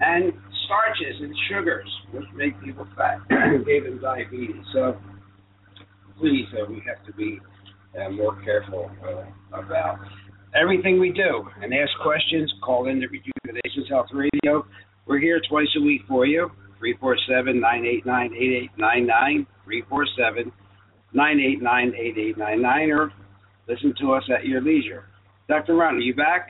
[0.00, 0.32] and
[0.64, 3.18] starches and sugars, which make people fat,
[3.66, 4.64] gave them diabetes.
[4.72, 4.96] So
[6.18, 7.40] please, uh, we have to be
[8.00, 9.98] uh, more careful uh, about
[10.54, 12.52] everything we do and ask questions.
[12.64, 14.66] Call in to Rejuvenations Health Radio.
[15.06, 16.50] We're here twice a week for you.
[16.78, 19.46] 347 989 8899.
[19.64, 20.52] 347
[21.12, 22.90] 989 8899.
[22.90, 23.12] Or
[23.68, 25.04] listen to us at your leisure.
[25.48, 25.74] Dr.
[25.74, 26.48] Ron, are you back?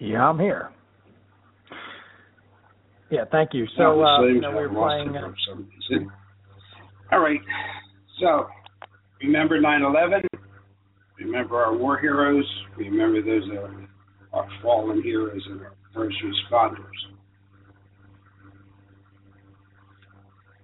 [0.00, 0.70] Yeah, I'm here.
[3.10, 3.66] Yeah, thank you.
[3.76, 5.12] So, uh, you know, we were playing.
[5.12, 6.10] Reason.
[7.10, 7.40] All right.
[8.20, 8.46] So,
[9.22, 10.27] remember 9 11?
[11.28, 12.46] Remember our war heroes.
[12.78, 16.78] We Remember those uh, our fallen heroes and our first responders.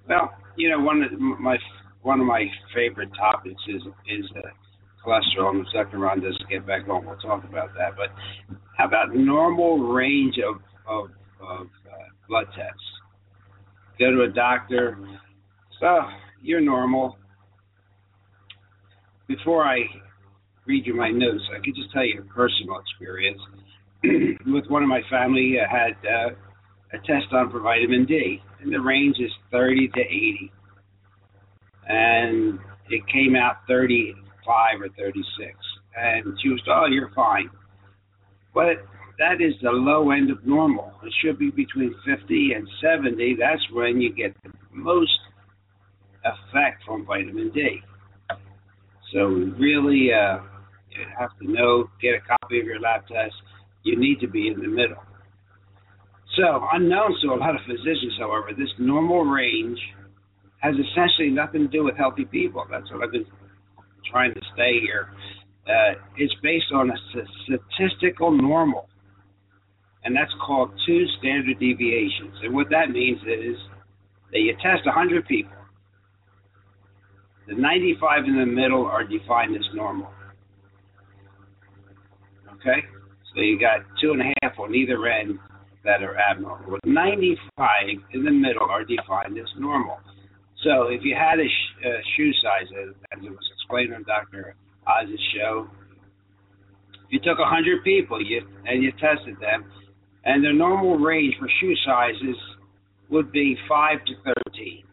[0.09, 1.59] Well, you know, one of my
[2.01, 4.41] one of my favorite topics is is uh,
[5.07, 5.51] cholesterol.
[5.51, 5.99] And if Dr.
[5.99, 7.95] Ron doesn't get back on, we'll talk about that.
[7.97, 8.09] But
[8.79, 11.11] how about normal range of of,
[11.43, 12.81] of uh, blood tests?
[13.99, 14.99] Go to a doctor.
[15.79, 16.01] So
[16.43, 17.19] you're normal.
[19.29, 19.81] Before I
[20.67, 23.41] read you my notes, I could just tell you a personal experience.
[24.47, 26.31] With one of my family, I had uh,
[26.93, 30.53] a test on for vitamin D, and the range is 30 to 80.
[31.87, 35.51] And it came out 35 or 36.
[35.97, 37.51] And she was, oh, you're fine.
[38.55, 38.85] But
[39.19, 40.93] that is the low end of normal.
[41.05, 43.37] It should be between 50 and 70.
[43.39, 45.19] That's when you get the most
[46.25, 47.81] effect from vitamin D.
[49.13, 49.27] So
[49.59, 50.39] really, uh,
[50.95, 53.35] you have to know, get a copy of your lab test.
[53.83, 55.03] You need to be in the middle.
[56.37, 59.79] So, unknown to a lot of physicians, however, this normal range
[60.59, 62.65] has essentially nothing to do with healthy people.
[62.71, 63.27] That's what I've been
[64.11, 65.11] trying to say here.
[65.69, 66.97] Uh, it's based on a
[67.45, 68.89] statistical normal,
[70.05, 72.35] and that's called two standard deviations.
[72.43, 73.57] And what that means is
[74.33, 75.53] that you test 100 people.
[77.47, 80.11] The 95 in the middle are defined as normal.
[82.65, 82.81] Okay?
[83.35, 85.39] So you got two and a half on either end
[85.85, 86.73] that are abnormal.
[86.73, 87.37] With 95
[88.13, 89.99] in the middle are defined as normal.
[90.63, 91.85] So if you had a, sh-
[92.17, 94.55] shoe size, as, it was explained on Dr.
[94.87, 95.69] Oz's show,
[97.11, 99.65] you took 100 people you, and you tested them,
[100.25, 102.37] and their normal range for shoe sizes
[103.11, 104.15] would be 5 to
[104.47, 104.85] 13.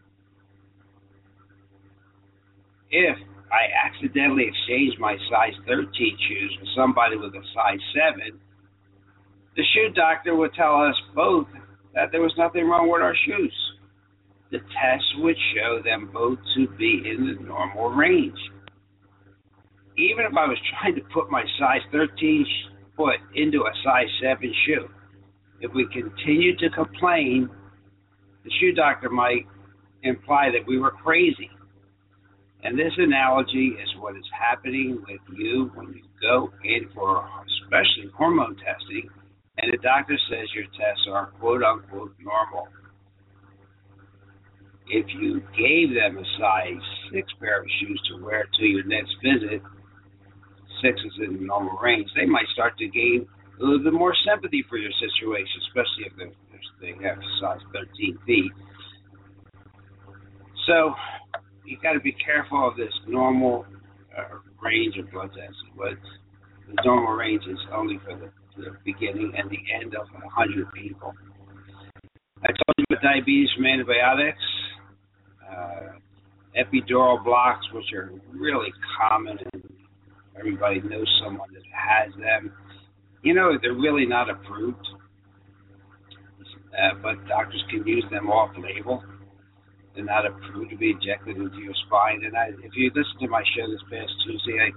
[2.90, 3.16] If
[3.52, 7.80] I accidentally exchanged my size 13 shoes with somebody with a size
[8.16, 8.40] 7,
[9.56, 11.46] the shoe doctor would tell us both
[11.94, 13.54] that there was nothing wrong with our shoes.
[14.50, 18.38] The test would show them both to be in the normal range.
[19.98, 22.46] Even if I was trying to put my size 13
[22.96, 24.88] foot into a size 7 shoe,
[25.60, 27.50] if we continued to complain,
[28.44, 29.46] the shoe doctor might
[30.02, 31.50] imply that we were crazy.
[32.62, 37.28] And this analogy is what is happening with you when you go in for
[37.64, 39.10] especially hormone testing
[39.58, 42.68] and the doctor says your tests are quote unquote normal.
[44.88, 49.14] If you gave them a size six pair of shoes to wear to your next
[49.22, 49.62] visit,
[50.82, 53.26] six is in the normal range, they might start to gain
[53.60, 58.52] a little bit more sympathy for your situation, especially if they have size 13 feet.
[60.66, 60.94] So
[61.64, 63.66] you got to be careful of this normal
[64.16, 65.62] uh, range of blood tests.
[65.76, 65.98] But
[66.68, 71.14] the normal range is only for the the beginning and the end of 100 people.
[72.42, 74.42] I told you about diabetes from antibiotics,
[75.48, 75.98] uh,
[76.58, 79.62] epidural blocks, which are really common and
[80.38, 82.52] everybody knows someone that has them.
[83.22, 84.86] You know, they're really not approved,
[86.72, 89.02] uh, but doctors can use them off label.
[89.94, 92.24] They're not approved to be injected into your spine.
[92.24, 94.70] And I, if you listen to my show this past Tuesday, I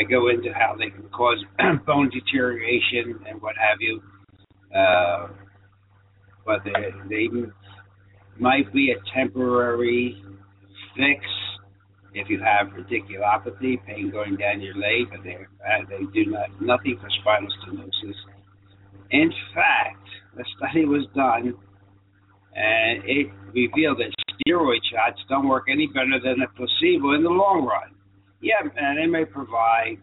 [0.00, 1.38] I go into how they can cause
[1.86, 4.02] bone deterioration and what have you.
[4.74, 5.28] uh,
[6.46, 6.72] but they,
[7.08, 7.28] they
[8.38, 10.22] might be a temporary
[10.96, 11.24] fix
[12.14, 16.48] if you have radiculopathy, pain going down your leg, but they uh, they do not
[16.60, 18.14] nothing for spinal stenosis.
[19.10, 20.06] In fact,
[20.38, 21.54] a study was done,
[22.54, 27.30] and it revealed that steroid shots don't work any better than a placebo in the
[27.30, 27.94] long run.
[28.40, 29.98] Yeah, and they may provide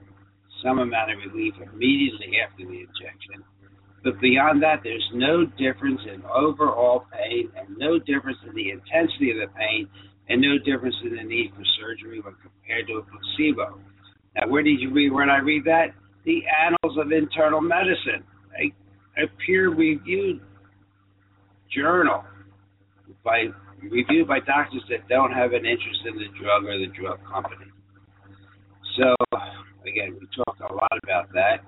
[0.64, 3.44] some amount of relief immediately after the injection,
[4.04, 9.32] but beyond that, there's no difference in overall pain and no difference in the intensity
[9.32, 9.88] of the pain
[10.30, 13.80] and no difference in the need for surgery when compared to a placebo.
[14.36, 15.12] Now, where did you read?
[15.12, 15.94] Where I read that?
[16.26, 18.24] The Annals of Internal Medicine,
[18.58, 18.72] a,
[19.22, 20.42] a peer-reviewed
[21.76, 22.24] journal
[23.24, 23.46] by
[23.82, 27.66] reviewed by doctors that don't have an interest in the drug or the drug company.
[28.98, 29.16] So,
[29.88, 31.62] again, we talked a lot about that.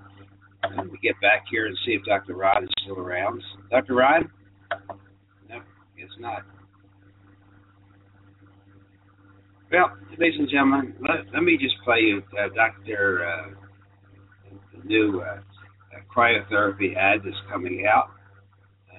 [0.62, 2.34] And we get back here and see if Dr.
[2.34, 3.42] Ron is still around.
[3.70, 3.94] Dr.
[3.94, 4.30] Ron?
[5.48, 5.60] No,
[5.96, 6.42] it's not.
[9.70, 13.26] Well, ladies and gentlemen, let, let me just play you uh, Dr.
[13.26, 13.50] Uh,
[14.72, 15.40] the new uh,
[16.14, 18.10] cryotherapy ad that's coming out,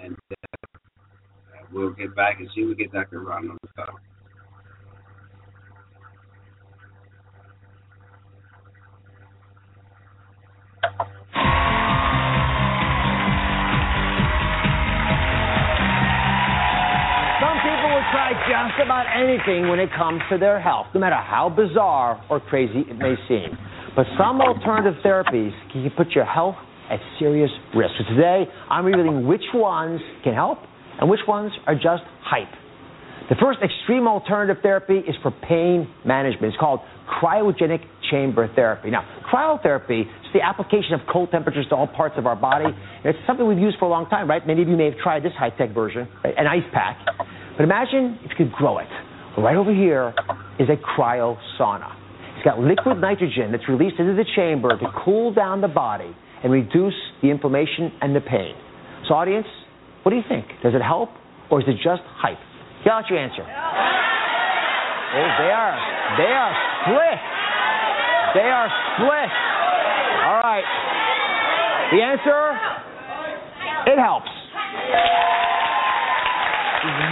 [0.04, 0.55] and uh,
[1.72, 3.22] we'll get back and see if we get Dr.
[3.22, 3.96] Ron on the phone.
[17.42, 21.16] Some people will try just about anything when it comes to their health, no matter
[21.16, 23.58] how bizarre or crazy it may seem.
[23.96, 26.56] But some alternative therapies can put your health
[26.90, 27.94] at serious risk.
[27.98, 30.60] So today, I'm revealing which ones can help
[31.00, 32.52] and which ones are just hype.
[33.30, 36.54] The first extreme alternative therapy is for pain management.
[36.54, 37.82] It's called cryogenic
[38.12, 38.92] chamber therapy.
[38.92, 42.66] Now, cryotherapy is the application of cold temperatures to all parts of our body.
[42.66, 44.46] And it's something we've used for a long time, right?
[44.46, 46.36] Many of you may have tried this high-tech version, right?
[46.38, 47.00] an ice pack.
[47.58, 48.88] But imagine if you could grow it.
[49.38, 50.14] Right over here
[50.60, 51.92] is a cryo sauna.
[52.36, 56.54] It's got liquid nitrogen that's released into the chamber to cool down the body and
[56.54, 58.54] reduce the inflammation and the pain.
[59.08, 59.48] So, audience,
[60.06, 60.46] what do you think?
[60.62, 61.10] Does it help
[61.50, 62.38] or is it just hype?
[62.86, 63.42] Yell out your answer.
[63.42, 65.74] Oh, they are,
[66.22, 66.54] they are
[66.86, 67.20] split.
[68.38, 69.32] They are split.
[70.30, 70.62] All right.
[71.90, 72.54] The answer,
[73.90, 74.30] it helps.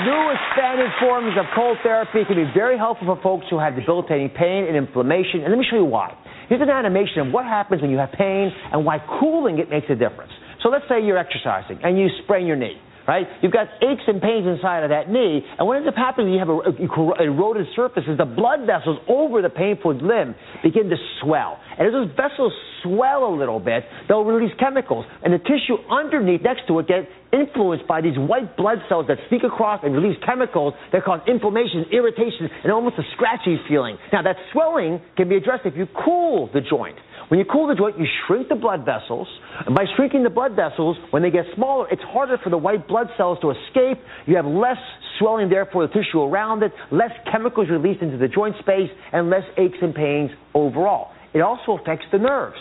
[0.06, 4.30] New expanded forms of cold therapy can be very helpful for folks who have debilitating
[4.30, 5.42] pain and inflammation.
[5.42, 6.14] And let me show you why.
[6.48, 9.88] Here's an animation of what happens when you have pain and why cooling it makes
[9.90, 10.32] a difference.
[10.64, 13.28] So let's say you're exercising and you sprain your knee right?
[13.42, 16.34] You've got aches and pains inside of that knee, and what ends up happening when
[16.34, 20.96] you have a, eroded surface is the blood vessels over the painful limb begin to
[21.22, 21.60] swell.
[21.78, 26.42] And as those vessels swell a little bit, they'll release chemicals, and the tissue underneath
[26.44, 30.18] next to it gets influenced by these white blood cells that sneak across and release
[30.26, 33.98] chemicals that cause inflammation, irritation, and almost a scratchy feeling.
[34.12, 36.96] Now, that swelling can be addressed if you cool the joint.
[37.30, 39.28] When you cool the joint, you shrink the blood vessels.
[39.66, 42.88] And by shrinking the blood vessels, when they get smaller, it's harder for the white
[42.88, 44.00] blood cells to escape.
[44.26, 44.78] You have less
[45.20, 49.44] swelling, therefore, the tissue around it, less chemicals released into the joint space, and less
[49.58, 51.12] aches and pains overall.
[51.34, 52.58] It also affects the nerves.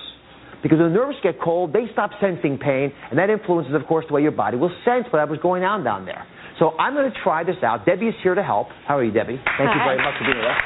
[0.63, 4.07] Because when the nerves get cold, they stop sensing pain, and that influences, of course,
[4.07, 6.25] the way your body will sense whatever's going on down there.
[6.59, 7.85] So I'm going to try this out.
[7.85, 8.69] Debbie is here to help.
[8.87, 9.43] How are you, Debbie?
[9.59, 9.75] Thank Hi.
[9.75, 10.63] you very much for being with us.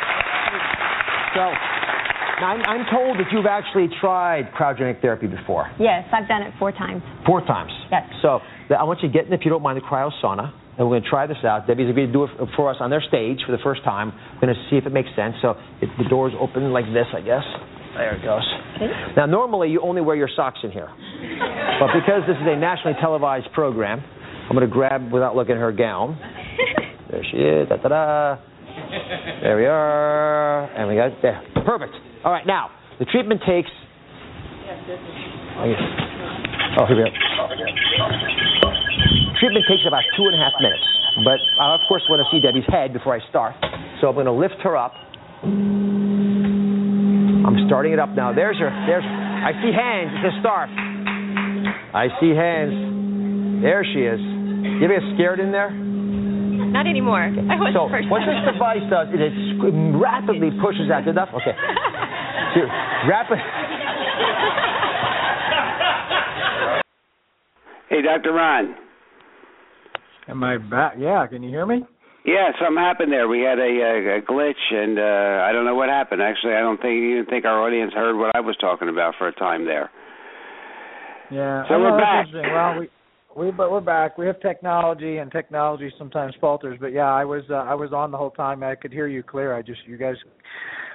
[1.32, 1.75] So
[2.36, 5.70] I'm, I'm told that you've actually tried cryogenic therapy before.
[5.80, 7.02] Yes, I've done it four times.
[7.24, 7.72] Four times.
[7.90, 8.02] Yes.
[8.22, 8.40] So
[8.76, 10.52] I want you to get in, if you don't mind, the cryo sauna.
[10.78, 11.66] And we're going to try this out.
[11.66, 14.12] Debbie's going to do it for us on their stage for the first time.
[14.34, 15.34] We're going to see if it makes sense.
[15.40, 17.44] So it, the door's open like this, I guess.
[17.96, 18.44] There it goes.
[18.76, 18.92] Okay.
[19.16, 20.92] Now, normally you only wear your socks in here.
[21.80, 24.04] but because this is a nationally televised program,
[24.50, 26.20] I'm going to grab, without looking at her gown.
[27.08, 27.68] There she is.
[27.68, 28.36] Da da da.
[29.40, 30.64] There we are.
[30.74, 31.40] And we got there.
[31.64, 31.94] Perfect.
[32.26, 33.70] All right, now, the treatment takes.
[36.74, 37.10] Oh, here we go.
[39.38, 40.82] Treatment takes about two and a half minutes.
[41.22, 43.54] But I, of course, want to see Debbie's head before I start.
[44.02, 44.90] So I'm going to lift her up.
[47.46, 48.34] I'm starting it up now.
[48.34, 48.74] There's her.
[48.90, 49.06] There's.
[49.06, 50.10] I see hands.
[50.18, 50.66] It's a start.
[51.94, 53.62] I see hands.
[53.62, 54.18] There she is.
[54.18, 55.70] You ever get scared in there?
[55.70, 57.22] Not anymore.
[57.22, 59.32] I was So first what this device does is it
[59.94, 61.06] rapidly pushes out.
[61.06, 61.30] Enough?
[61.32, 61.54] Okay.
[63.06, 63.38] So, rapid.
[67.90, 68.32] Hey, Dr.
[68.32, 68.74] Ron.
[70.28, 70.94] Am I back?
[70.98, 71.82] Yeah, can you hear me?
[72.24, 73.28] Yeah, something happened there.
[73.28, 76.20] We had a, a, a glitch, and uh, I don't know what happened.
[76.20, 79.28] Actually, I don't think even think our audience heard what I was talking about for
[79.28, 79.90] a time there.
[81.30, 81.62] Yeah.
[81.68, 82.26] So I we're back.
[82.32, 82.88] Well, we
[83.36, 84.18] we but we're back.
[84.18, 86.78] We have technology, and technology sometimes falters.
[86.80, 88.64] But yeah, I was uh, I was on the whole time.
[88.64, 89.54] I could hear you clear.
[89.54, 90.16] I just you guys,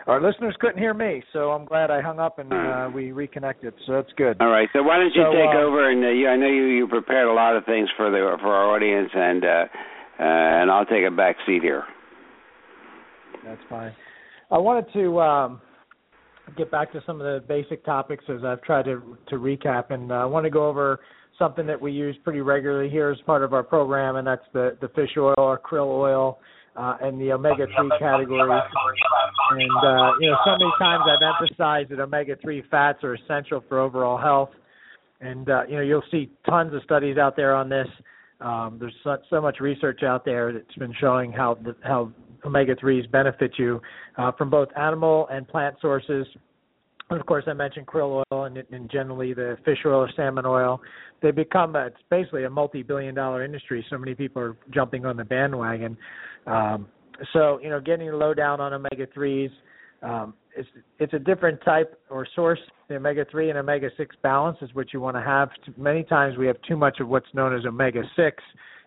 [0.08, 3.74] our listeners couldn't hear me, so I'm glad I hung up and uh, we reconnected.
[3.86, 4.38] So that's good.
[4.42, 4.68] All right.
[4.74, 6.88] So why don't you So, take uh, over and uh, you, I know you you
[6.88, 10.86] prepared a lot of things for the for our audience and uh, uh and I'll
[10.86, 11.84] take a back seat here.
[13.46, 13.94] That's fine.
[14.52, 15.62] I wanted to um,
[16.58, 20.12] get back to some of the basic topics as I've tried to to recap, and
[20.12, 21.00] uh, I want to go over
[21.40, 24.78] something that we use pretty regularly here as part of our program, and that's the
[24.82, 26.40] the fish oil or krill oil.
[26.74, 31.90] Uh, and the omega three category, and uh, you know, so many times I've emphasized
[31.90, 34.52] that omega three fats are essential for overall health,
[35.20, 37.88] and uh, you know, you'll see tons of studies out there on this.
[38.40, 42.12] Um, there's so, so much research out there that's been showing how the, how
[42.46, 43.82] omega threes benefit you
[44.18, 46.26] uh, from both animal and plant sources.
[47.12, 50.82] Of course, I mentioned krill oil and, and generally the fish oil or salmon oil.
[51.22, 53.86] They become a, it's basically a multi-billion-dollar industry.
[53.90, 55.98] So many people are jumping on the bandwagon.
[56.48, 56.88] Um,
[57.34, 59.52] so you know, getting low down on omega threes.
[60.02, 62.60] Um, it's it's a different type or source.
[62.88, 65.50] The omega three and omega six balance is what you want to have.
[65.78, 68.42] Many times we have too much of what's known as omega six,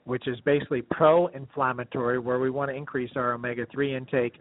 [0.04, 4.34] which is basically pro-inflammatory, where we want to increase our omega three intake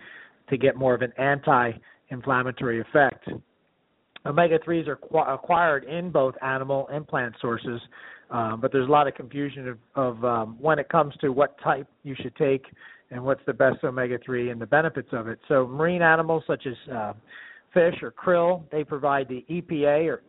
[0.50, 3.30] to get more of an anti-inflammatory effect.
[4.26, 7.82] Omega threes are qu- acquired in both animal and plant sources,
[8.30, 11.60] um, but there's a lot of confusion of, of um, when it comes to what
[11.62, 12.66] type you should take
[13.12, 15.40] and what's the best omega 3 and the benefits of it.
[15.48, 17.14] So, marine animals such as uh,
[17.74, 20.24] fish or krill, they provide the EPA or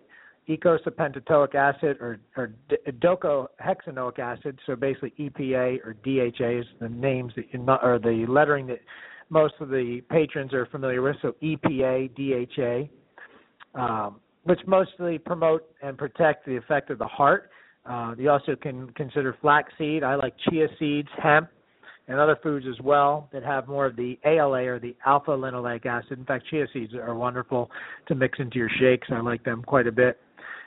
[0.49, 2.53] eicosapentaenoic acid or, or
[3.01, 4.59] docosahexaenoic acid.
[4.67, 8.81] So, basically, EPA or DHA is the names that you know, or the lettering that
[9.31, 11.17] most of the patrons are familiar with.
[11.23, 12.91] So, EPA, DHA,
[13.75, 17.51] um, which mostly promote and protect the effect of the heart.
[17.87, 20.03] Uh, you also can consider flaxseed.
[20.03, 21.49] I like chia seeds, hemp,
[22.09, 25.87] and other foods as well that have more of the ALA or the alpha linoleic
[25.87, 26.19] acid.
[26.19, 27.71] In fact, chia seeds are wonderful
[28.09, 29.09] to mix into your shakes.
[29.11, 30.19] I like them quite a bit.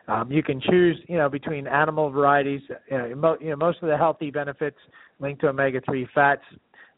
[0.08, 2.62] Um, you can choose, you know, between animal varieties.
[2.89, 4.78] You know, mo- you know, most of the healthy benefits
[5.20, 6.43] linked to omega-3 fats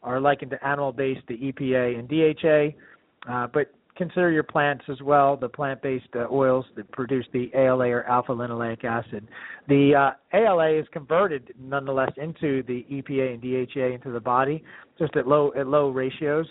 [0.02, 3.30] are likened to animal-based, the EPA and DHA.
[3.30, 7.88] Uh, but consider your plants as well, the plant-based uh, oils that produce the ALA
[7.88, 9.28] or alpha linoleic acid.
[9.68, 14.64] The uh, ALA is converted nonetheless into the EPA and DHA into the body,
[14.98, 16.46] just at low at low ratios.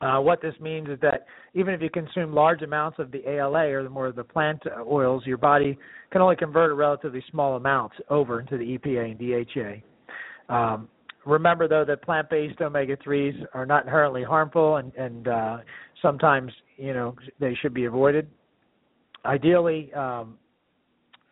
[0.00, 3.68] Uh, what this means is that even if you consume large amounts of the ALA
[3.70, 5.76] or the more of the plant oils, your body
[6.12, 9.18] can only convert a relatively small amounts over into the EPA and
[10.48, 10.54] DHA.
[10.54, 10.88] Um,
[11.26, 15.58] remember though that plant-based omega-3s are not inherently harmful and, and uh,
[16.02, 18.28] sometimes you know they should be avoided.
[19.24, 20.38] Ideally, um,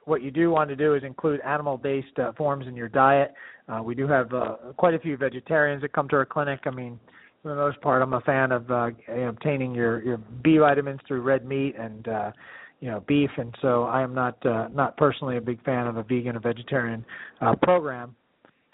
[0.05, 3.35] what you do want to do is include animal-based uh, forms in your diet.
[3.69, 6.61] Uh, we do have uh, quite a few vegetarians that come to our clinic.
[6.65, 6.99] I mean,
[7.43, 11.23] for the most part, I'm a fan of uh, obtaining your your B vitamins through
[11.23, 12.33] red meat and uh,
[12.81, 15.97] you know beef, and so I am not uh, not personally a big fan of
[15.97, 17.05] a vegan or vegetarian
[17.41, 18.15] uh, program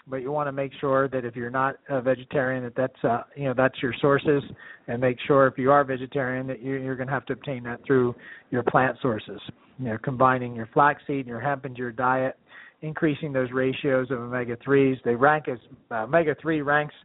[0.09, 3.23] but you want to make sure that if you're not a vegetarian that that's uh,
[3.35, 4.43] you know that's your sources
[4.87, 7.63] and make sure if you are vegetarian that you're, you're going to have to obtain
[7.63, 8.15] that through
[8.51, 9.39] your plant sources
[9.77, 12.37] you know combining your flaxseed and your hemp into your diet
[12.81, 15.59] increasing those ratios of omega 3s they rank as
[15.91, 16.95] uh, omega 3 ranks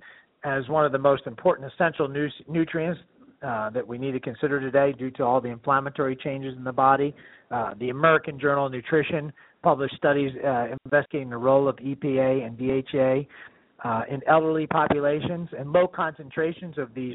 [0.45, 3.01] as one of the most important essential nu- nutrients
[3.45, 6.73] uh, that we need to consider today due to all the inflammatory changes in the
[6.73, 7.15] body.
[7.51, 9.31] Uh, the American Journal of Nutrition
[9.65, 15.73] published studies uh, investigating the role of EPA and DHA uh, in elderly populations, and
[15.73, 17.15] low concentrations of these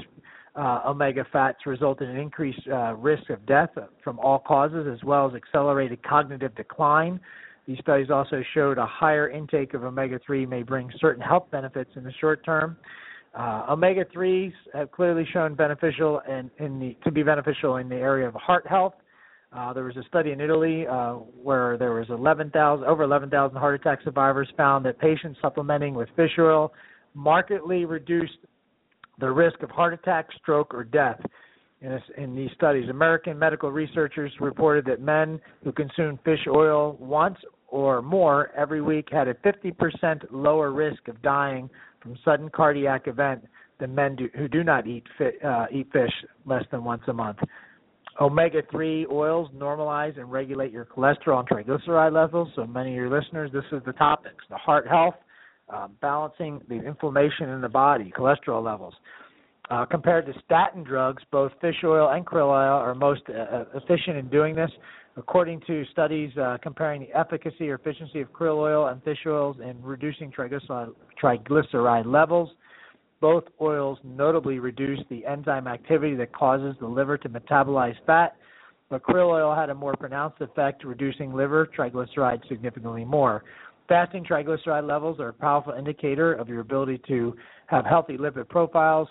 [0.56, 3.70] uh, omega fats result in increased uh, risk of death
[4.04, 7.20] from all causes, as well as accelerated cognitive decline.
[7.68, 11.92] These studies also showed a higher intake of omega 3 may bring certain health benefits
[11.96, 12.78] in the short term.
[13.36, 18.34] Uh, omega 3s have clearly shown beneficial the, to be beneficial in the area of
[18.34, 18.96] heart health.
[19.52, 23.76] Uh, there was a study in Italy uh, where there was 11,000 over 11,000 heart
[23.76, 26.72] attack survivors found that patients supplementing with fish oil
[27.16, 28.38] markedly reduced
[29.20, 31.20] the risk of heart attack, stroke, or death.
[31.82, 36.96] In, this, in these studies, American medical researchers reported that men who consumed fish oil
[37.00, 37.38] once
[37.70, 41.70] or more every week had a 50% lower risk of dying
[42.02, 43.48] from sudden cardiac event
[43.80, 46.12] than men do, who do not eat fi, uh, eat fish
[46.46, 47.40] less than once a month.
[48.20, 52.50] Omega 3 oils normalize and regulate your cholesterol and triglyceride levels.
[52.56, 55.16] So, many of your listeners, this is the topics the heart health,
[55.70, 58.94] uh, balancing the inflammation in the body, cholesterol levels.
[59.70, 64.18] Uh, compared to statin drugs, both fish oil and krill oil are most uh, efficient
[64.18, 64.72] in doing this.
[65.16, 69.58] According to studies uh, comparing the efficacy or efficiency of krill oil and fish oils
[69.64, 72.50] in reducing triglyceride, triglyceride levels,
[73.22, 78.36] both oils notably reduce the enzyme activity that causes the liver to metabolize fat,
[78.90, 83.44] but krill oil had a more pronounced effect, reducing liver triglycerides significantly more.
[83.88, 87.36] Fasting triglyceride levels are a powerful indicator of your ability to
[87.68, 89.08] have healthy lipid profiles,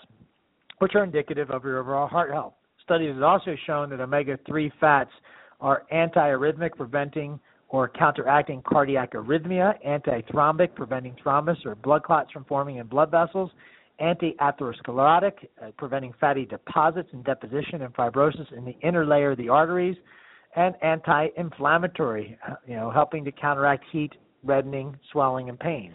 [0.79, 2.53] which are indicative of your overall heart health.
[2.83, 5.11] Studies have also shown that omega 3 fats
[5.61, 12.77] are antiarrhythmic, preventing or counteracting cardiac arrhythmia, antithrombic, preventing thrombus or blood clots from forming
[12.77, 13.51] in blood vessels,
[13.99, 19.49] anti-atherosclerotic, uh, preventing fatty deposits and deposition and fibrosis in the inner layer of the
[19.49, 19.97] arteries,
[20.55, 25.93] and anti-inflammatory, uh, you know, helping to counteract heat, reddening, swelling, and pain.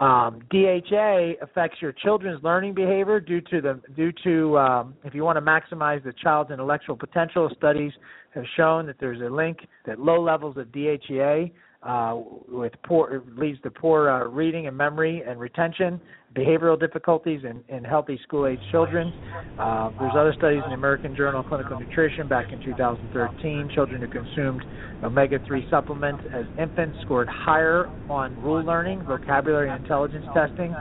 [0.00, 5.22] Um, DHA affects your children's learning behavior due to the due to um, if you
[5.22, 7.48] want to maximize the child's intellectual potential.
[7.56, 7.92] Studies
[8.34, 11.46] have shown that there's a link that low levels of DHA
[11.84, 12.18] uh,
[12.48, 16.00] with poor leads to poor uh, reading and memory and retention,
[16.34, 19.12] behavioral difficulties in, in healthy school-age children.
[19.58, 23.70] Uh, there's other studies in the American Journal of Clinical Nutrition back in 2013.
[23.74, 24.64] Children who consumed
[25.02, 30.72] omega-3 supplements as infants scored higher on rule learning, vocabulary, and intelligence testing.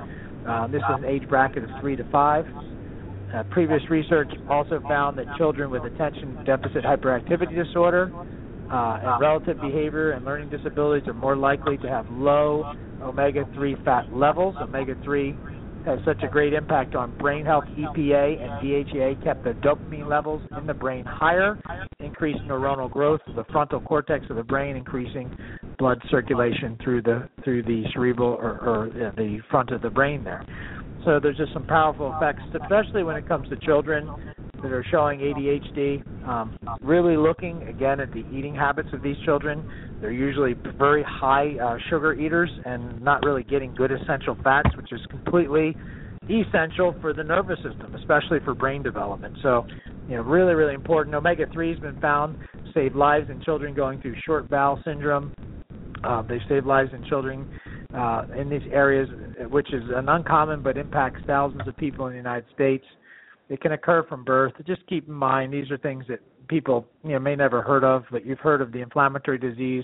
[0.48, 2.46] Uh, this is an age bracket of three to five.
[3.34, 8.12] Uh, previous research also found that children with attention deficit hyperactivity disorder
[8.72, 12.66] uh, and relative behavior and learning disabilities are more likely to have low
[13.02, 14.56] omega 3 fat levels.
[14.62, 15.38] Omega 3
[15.86, 17.66] has such a great impact on brain health.
[17.78, 21.60] EPA and DHA kept the dopamine levels in the brain higher,
[22.00, 25.30] increased neuronal growth of the frontal cortex of the brain, increasing
[25.78, 30.44] blood circulation through the through the cerebral or, or the front of the brain there.
[31.04, 34.10] So there's just some powerful effects, especially when it comes to children
[34.64, 36.28] that are showing ADHD.
[36.28, 39.70] Um, really looking again at the eating habits of these children.
[40.02, 44.92] They're usually very high uh, sugar eaters and not really getting good essential fats, which
[44.92, 45.76] is completely
[46.30, 49.36] essential for the nervous system, especially for brain development.
[49.44, 49.66] So,
[50.08, 51.16] you know, really, really important.
[51.16, 52.38] Omega 3 has been found
[52.74, 55.34] save lives in children going through short bowel syndrome.
[56.04, 57.48] Uh, they save lives in children
[57.94, 59.08] uh, in these areas,
[59.50, 62.84] which is an uncommon but impacts thousands of people in the United States.
[63.50, 64.54] It can occur from birth.
[64.66, 68.04] Just keep in mind these are things that people you know may never heard of,
[68.12, 69.84] but you've heard of the inflammatory disease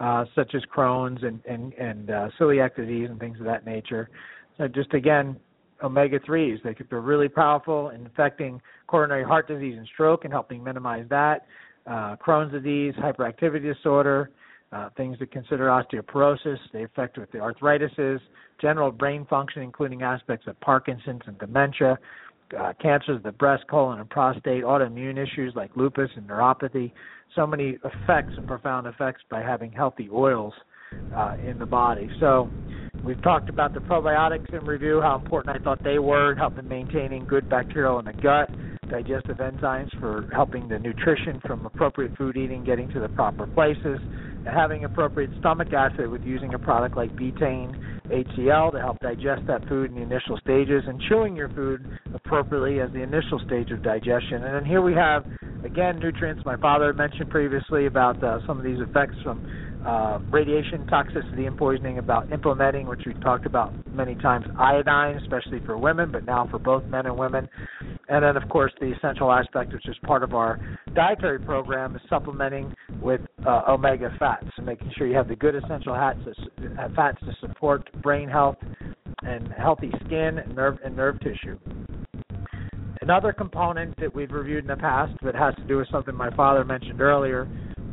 [0.00, 4.10] uh, such as Crohn's and and and uh, celiac disease and things of that nature.
[4.58, 5.36] So just again,
[5.82, 10.32] omega threes they could be really powerful in affecting coronary heart disease and stroke and
[10.32, 11.46] helping minimize that.
[11.86, 14.30] Uh, Crohn's disease, hyperactivity disorder,
[14.72, 16.58] uh, things to consider osteoporosis.
[16.72, 18.18] They affect with the arthritises,
[18.60, 21.98] general brain function, including aspects of Parkinson's and dementia,
[22.58, 26.92] uh, cancers the breast, colon, and prostate, autoimmune issues like lupus and neuropathy.
[27.34, 30.54] So many effects and profound effects by having healthy oils
[31.14, 32.08] uh, in the body.
[32.20, 32.48] So
[33.04, 36.68] we've talked about the probiotics in review, how important I thought they were in helping
[36.68, 38.50] maintaining good bacterial in the gut,
[38.88, 43.98] digestive enzymes for helping the nutrition from appropriate food eating getting to the proper places,
[44.44, 47.74] having appropriate stomach acid with using a product like betaine
[48.10, 52.80] HCl to help digest that food in the initial stages, and chewing your food appropriately
[52.80, 54.44] as the initial stage of digestion.
[54.44, 55.24] And then here we have,
[55.64, 56.42] again, nutrients.
[56.44, 59.46] My father mentioned previously about uh, some of these effects from
[59.86, 65.60] uh, radiation toxicity and poisoning, about implementing, which we've talked about many times, iodine, especially
[65.64, 67.48] for women, but now for both men and women.
[68.08, 70.58] And then, of course, the essential aspect, which is part of our
[70.94, 75.54] dietary program, is supplementing with uh, omega fats and making sure you have the good
[75.54, 78.56] essential fats to, fats to support brain health
[79.22, 81.58] and healthy skin and nerve and nerve tissue.
[83.00, 86.34] Another component that we've reviewed in the past that has to do with something my
[86.34, 87.48] father mentioned earlier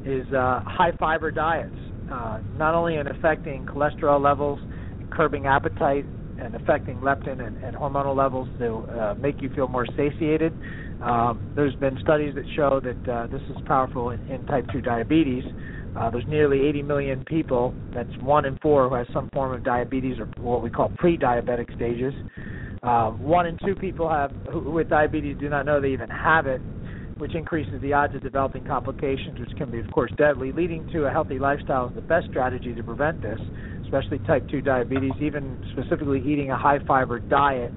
[0.06, 1.76] is uh, high fiber diets,
[2.12, 4.60] uh, not only in affecting cholesterol levels,
[5.12, 6.06] curbing appetite,
[6.40, 10.54] and affecting leptin and, and hormonal levels to uh, make you feel more satiated.
[11.04, 14.82] Um, there's been studies that show that uh, this is powerful in, in type 2
[14.82, 15.44] diabetes.
[15.96, 19.64] Uh, there's nearly 80 million people, that's one in four, who has some form of
[19.64, 22.14] diabetes or what we call pre diabetic stages.
[22.82, 26.48] Uh, one in two people have who, with diabetes do not know they even have
[26.48, 26.62] it,
[27.18, 30.52] which increases the odds of developing complications, which can be, of course, deadly.
[30.52, 33.40] Leading to a healthy lifestyle is the best strategy to prevent this,
[33.84, 35.12] especially type 2 diabetes.
[35.22, 37.74] Even specifically eating a high fiber diet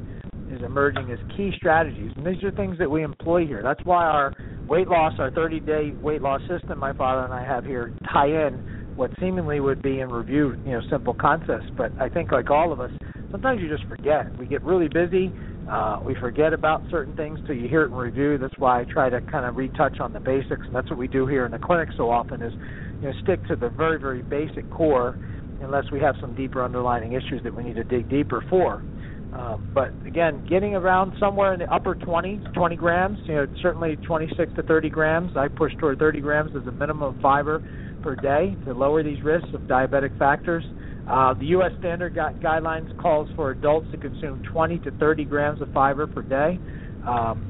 [0.48, 2.12] is emerging as key strategies.
[2.16, 3.62] And these are things that we employ here.
[3.62, 4.32] That's why our
[4.68, 8.28] weight loss, our 30 day weight loss system, my father and I have here, tie
[8.28, 8.62] in
[8.96, 11.66] what seemingly would be in review, you know, simple concepts.
[11.76, 12.90] But I think, like all of us,
[13.30, 14.26] sometimes you just forget.
[14.38, 15.34] We get really busy
[15.66, 18.38] Uh, we forget about certain things till you hear it in review.
[18.38, 21.08] That's why I try to kind of retouch on the basics, and that's what we
[21.08, 22.52] do here in the clinic so often is,
[23.00, 25.18] you know, stick to the very, very basic core,
[25.60, 28.84] unless we have some deeper underlying issues that we need to dig deeper for.
[29.32, 33.96] Um, but again, getting around somewhere in the upper 20, 20 grams, you know, certainly
[34.06, 35.32] 26 to 30 grams.
[35.36, 37.62] I push toward 30 grams as a minimum of fiber
[38.02, 40.64] per day to lower these risks of diabetic factors.
[41.08, 41.72] Uh, the U.S.
[41.78, 46.22] standard gu- guidelines calls for adults to consume 20 to 30 grams of fiber per
[46.22, 46.58] day.
[47.06, 47.44] Um,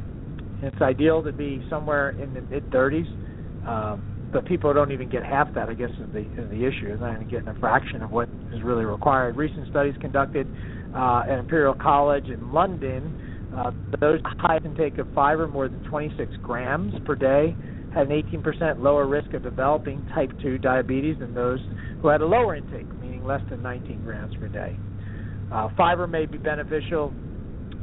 [0.63, 3.07] it's ideal to be somewhere in the mid 30s,
[3.67, 4.03] um,
[4.33, 5.69] but people don't even get half that.
[5.69, 6.89] I guess is the is the issue.
[6.89, 9.37] They're not even getting a fraction of what is really required.
[9.37, 10.47] Recent studies conducted
[10.97, 13.71] uh, at Imperial College in London, uh,
[14.01, 17.55] those high intake of fiber, more than 26 grams per day,
[17.95, 21.61] had an 18% lower risk of developing type 2 diabetes than those
[22.03, 24.77] who had a lower intake, meaning less than 19 grams per day.
[25.53, 27.13] Uh, fiber may be beneficial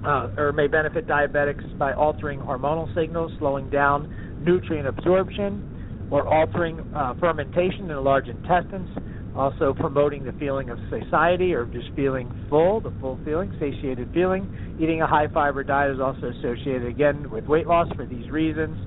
[0.05, 6.80] uh, or may benefit diabetics by altering hormonal signals, slowing down nutrient absorption, or altering
[6.93, 8.89] uh, fermentation in the large intestines,
[9.36, 14.77] also promoting the feeling of satiety or just feeling full, the full feeling, satiated feeling.
[14.79, 18.77] Eating a high fiber diet is also associated again with weight loss for these reasons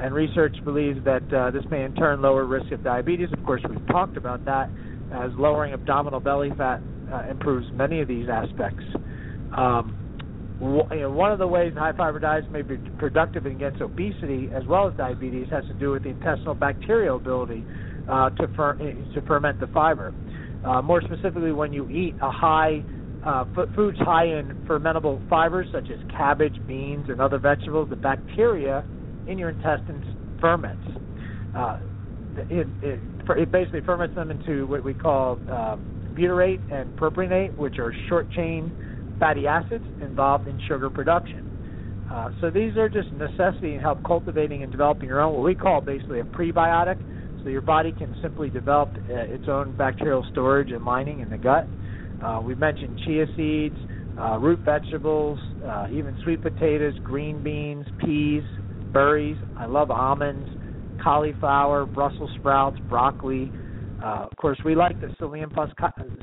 [0.00, 3.28] and research believes that uh, this may in turn lower risk of diabetes.
[3.32, 4.68] Of course, we've talked about that,
[5.12, 6.80] as lowering abdominal belly fat
[7.12, 8.82] uh, improves many of these aspects.
[9.56, 10.00] Um,
[10.60, 14.96] one of the ways high fiber diets may be productive against obesity as well as
[14.96, 17.64] diabetes has to do with the intestinal bacterial ability
[18.08, 18.76] uh, to, fer-
[19.14, 20.14] to ferment the fiber.
[20.64, 22.82] Uh, more specifically, when you eat a high
[23.24, 23.44] uh,
[23.74, 28.84] foods high in fermentable fibers such as cabbage, beans, and other vegetables, the bacteria
[29.26, 30.04] in your intestines
[30.40, 30.86] ferments.
[31.56, 31.78] Uh,
[32.50, 35.76] it, it, it basically ferments them into what we call uh,
[36.14, 38.70] butyrate and propionate, which are short chain
[39.18, 41.50] fatty acids involved in sugar production.
[42.12, 45.54] Uh, so these are just necessity in help cultivating and developing your own what we
[45.54, 47.00] call basically a prebiotic.
[47.44, 51.36] So your body can simply develop uh, its own bacterial storage and lining in the
[51.36, 51.68] gut.
[52.24, 53.76] Uh, we mentioned chia seeds,
[54.18, 58.42] uh, root vegetables, uh, even sweet potatoes, green beans, peas,
[58.94, 59.36] berries.
[59.58, 60.48] I love almonds,
[61.02, 63.52] cauliflower, Brussels sprouts, broccoli.
[64.02, 65.76] Uh, of course, we like the psyllium husk,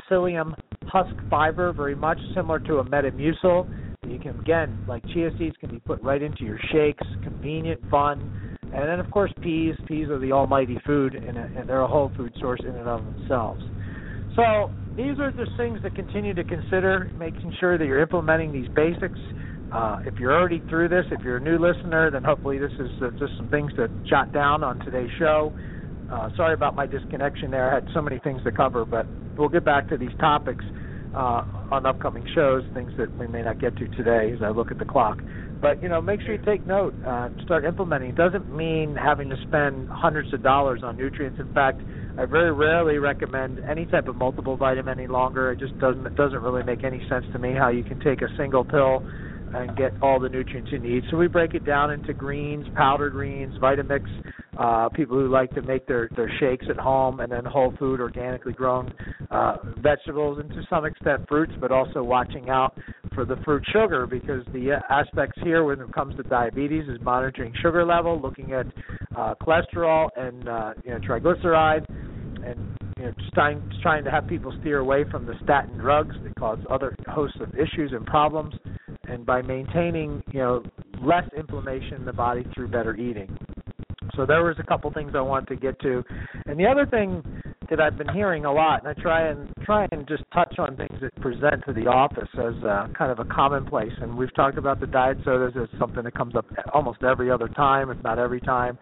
[0.09, 0.55] psyllium
[0.85, 3.69] husk fiber very much, similar to a Metamucil.
[4.07, 7.05] You can again, like chia seeds, can be put right into your shakes.
[7.23, 9.75] Convenient, fun, and then of course peas.
[9.87, 13.05] Peas are the almighty food, and, and they're a whole food source in and of
[13.05, 13.61] themselves.
[14.35, 18.67] So these are just things to continue to consider, making sure that you're implementing these
[18.75, 19.19] basics
[19.71, 22.89] uh, if you're already through this, if you're a new listener, then hopefully this is
[23.01, 25.53] uh, just some things to jot down on today's show.
[26.09, 27.71] Uh, sorry about my disconnection there.
[27.71, 29.07] I had so many things to cover, but
[29.37, 30.65] we'll get back to these topics
[31.13, 34.71] uh, on upcoming shows, things that we may not get to today as I look
[34.71, 35.19] at the clock.
[35.61, 38.09] But you know, make sure you take note, uh, start implementing.
[38.09, 41.39] It doesn't mean having to spend hundreds of dollars on nutrients.
[41.39, 41.81] In fact,
[42.17, 45.51] I very rarely recommend any type of multiple vitamin any longer.
[45.51, 48.21] It just doesn't it doesn't really make any sense to me how you can take
[48.21, 49.05] a single pill
[49.53, 51.03] and get all the nutrients you need.
[51.11, 54.03] So we break it down into greens, powdered greens, Vitamix,
[54.57, 57.99] uh, people who like to make their, their shakes at home, and then whole food,
[57.99, 58.93] organically grown
[59.29, 62.77] uh, vegetables, and to some extent fruits, but also watching out
[63.15, 67.53] for the fruit sugar because the aspects here when it comes to diabetes is monitoring
[67.61, 68.67] sugar level, looking at
[69.15, 71.85] uh, cholesterol and uh, you know, triglyceride,
[72.45, 76.35] and you know, trying, trying to have people steer away from the statin drugs that
[76.35, 78.53] cause other hosts of issues and problems
[79.05, 80.63] and by maintaining you know
[81.01, 83.35] less inflammation in the body through better eating.
[84.15, 86.03] So there was a couple things I wanted to get to,
[86.45, 87.23] and the other thing
[87.71, 90.75] that I've been hearing a lot, and I try and try and just touch on
[90.75, 93.93] things that present to the office as uh, kind of a commonplace.
[94.01, 97.47] And we've talked about the diet sodas as something that comes up almost every other
[97.47, 98.77] time, if not every time.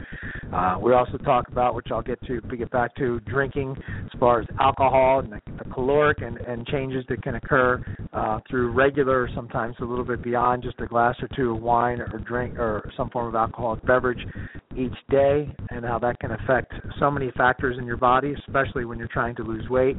[0.52, 3.76] Uh, we also talk about, which I'll get to, get back to, drinking
[4.06, 8.40] as far as alcohol and the, the caloric and, and changes that can occur uh,
[8.50, 12.08] through regular, sometimes a little bit beyond just a glass or two of wine or
[12.26, 14.26] drink or some form of alcoholic beverage
[14.80, 18.98] each day, and how that can affect so many factors in your body, especially when
[18.98, 19.98] you're trying to lose weight.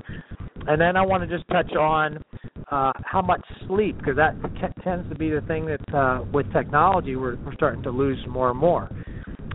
[0.67, 2.23] And then I want to just touch on
[2.71, 6.51] uh, how much sleep, because that t- tends to be the thing that uh, with
[6.53, 8.91] technology we're, we're starting to lose more and more.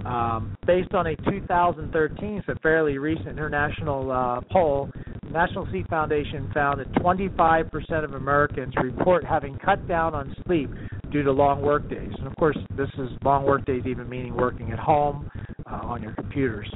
[0.05, 4.89] Um, based on a 2013, it's a fairly recent international uh, poll,
[5.25, 10.69] the National Sleep Foundation found that 25% of Americans report having cut down on sleep
[11.15, 12.11] due to long work days.
[12.17, 15.31] And of course, this is long work days, even meaning working at home
[15.65, 16.69] uh, on your computers.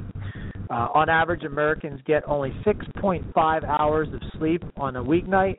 [0.70, 5.58] Uh, on average, Americans get only 6.5 hours of sleep on a weeknight.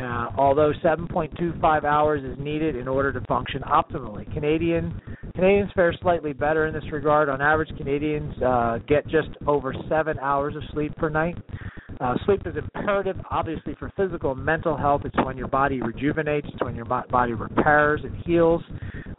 [0.00, 4.32] uh, although 7.25 hours is needed in order to function optimally.
[4.32, 4.98] Canadian
[5.34, 7.28] Canadians fare slightly better in this regard.
[7.28, 11.36] On average, Canadians uh, get just over seven hours of sleep per night.
[12.00, 15.02] Uh, sleep is imperative, obviously, for physical and mental health.
[15.04, 18.62] It's when your body rejuvenates, it's when your body repairs and heals.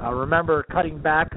[0.02, 1.28] Uh, remember, cutting back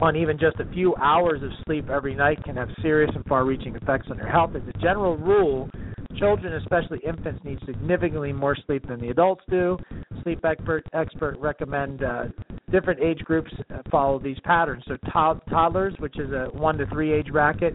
[0.00, 3.44] on even just a few hours of sleep every night can have serious and far
[3.44, 4.50] reaching effects on your health.
[4.56, 5.70] As a general rule,
[6.18, 9.78] children, especially infants, need significantly more sleep than the adults do.
[10.24, 12.24] Sleep expert expert recommend uh,
[12.72, 13.52] different age groups
[13.90, 14.82] follow these patterns.
[14.88, 17.74] So to- toddlers, which is a one to three age bracket,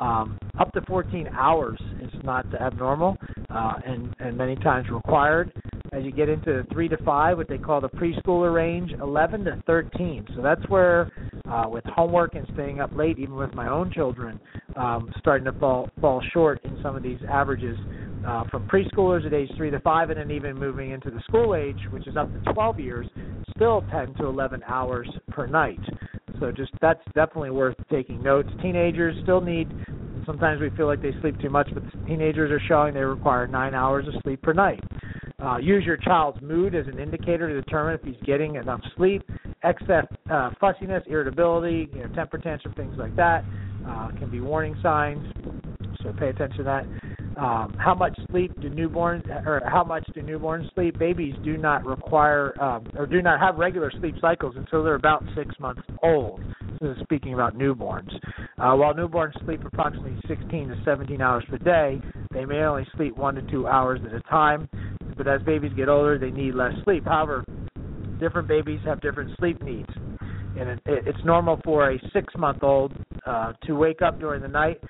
[0.00, 1.78] um, up to 14 hours
[2.22, 3.16] not abnormal
[3.50, 5.52] uh, and, and many times required.
[5.92, 9.44] As you get into the three to five, what they call the preschooler range, 11
[9.44, 10.26] to 13.
[10.34, 11.10] So that's where,
[11.48, 14.40] uh, with homework and staying up late, even with my own children,
[14.76, 17.76] um, starting to fall fall short in some of these averages.
[18.26, 21.56] Uh, from preschoolers at age three to five, and then even moving into the school
[21.56, 23.06] age, which is up to 12 years,
[23.56, 25.80] still 10 to 11 hours per night.
[26.42, 28.48] So just that's definitely worth taking notes.
[28.60, 29.68] Teenagers still need.
[30.26, 33.74] Sometimes we feel like they sleep too much, but teenagers are showing they require nine
[33.74, 34.82] hours of sleep per night.
[35.40, 39.22] Uh, use your child's mood as an indicator to determine if he's getting enough sleep.
[39.64, 43.44] Excess uh, fussiness, irritability, you know, temper tantrum, things like that
[43.86, 45.24] uh, can be warning signs.
[46.02, 46.86] So pay attention to that.
[47.36, 50.98] Um, how much sleep do newborns, or how much do newborns sleep?
[50.98, 55.24] Babies do not require um, or do not have regular sleep cycles until they're about
[55.34, 56.40] six months old.
[56.82, 58.12] Is speaking about newborns.
[58.58, 62.00] Uh, while newborns sleep approximately 16 to 17 hours per day,
[62.32, 64.68] they may only sleep one to two hours at a time.
[65.16, 67.04] But as babies get older, they need less sleep.
[67.04, 67.44] However,
[68.18, 69.90] different babies have different sleep needs
[70.58, 72.92] and it, it's normal for a six month old
[73.26, 74.80] uh, to wake up during the night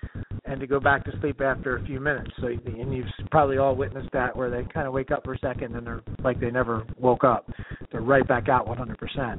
[0.45, 2.31] and to go back to sleep after a few minutes.
[2.41, 5.39] So, and you've probably all witnessed that where they kind of wake up for a
[5.39, 7.51] second and they're like they never woke up.
[7.91, 9.39] They're right back out 100%.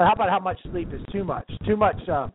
[0.00, 1.46] How about how much sleep is too much?
[1.66, 2.00] Too much.
[2.08, 2.28] Uh,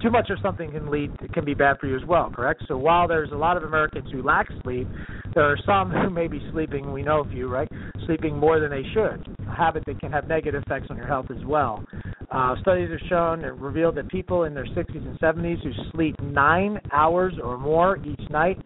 [0.00, 2.62] too much of something can lead can be bad for you as well, correct?
[2.66, 4.88] So while there's a lot of Americans who lack sleep,
[5.34, 6.90] there are some who may be sleeping.
[6.90, 7.68] We know a few, right?
[8.06, 11.26] Sleeping more than they should, a habit that can have negative effects on your health
[11.30, 11.84] as well.
[12.30, 16.18] Uh, studies have shown and revealed that people in their 60s and 70s who sleep
[16.22, 18.58] nine hours or more each night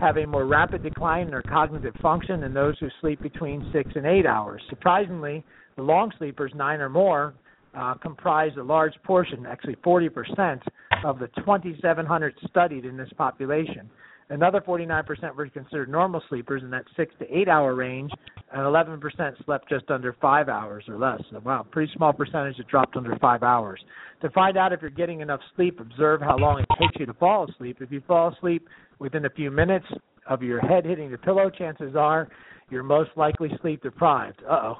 [0.00, 3.90] have a more rapid decline in their cognitive function than those who sleep between six
[3.94, 4.62] and eight hours.
[4.70, 5.44] Surprisingly,
[5.76, 7.34] the long sleepers, nine or more,
[7.74, 10.60] uh, comprise a large portion, actually 40%,
[11.04, 13.88] of the 2,700 studied in this population.
[14.30, 18.10] Another 49% were considered normal sleepers in that six to eight hour range,
[18.52, 21.20] and 11% slept just under five hours or less.
[21.30, 23.80] So, wow, pretty small percentage that dropped under five hours.
[24.20, 27.14] To find out if you're getting enough sleep, observe how long it takes you to
[27.14, 27.78] fall asleep.
[27.80, 29.86] If you fall asleep within a few minutes
[30.28, 32.28] of your head hitting the pillow, chances are
[32.70, 34.42] you're most likely sleep deprived.
[34.48, 34.76] Uh-oh.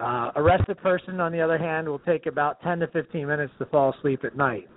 [0.00, 3.52] Uh, a rested person, on the other hand, will take about 10 to 15 minutes
[3.58, 4.68] to fall asleep at night.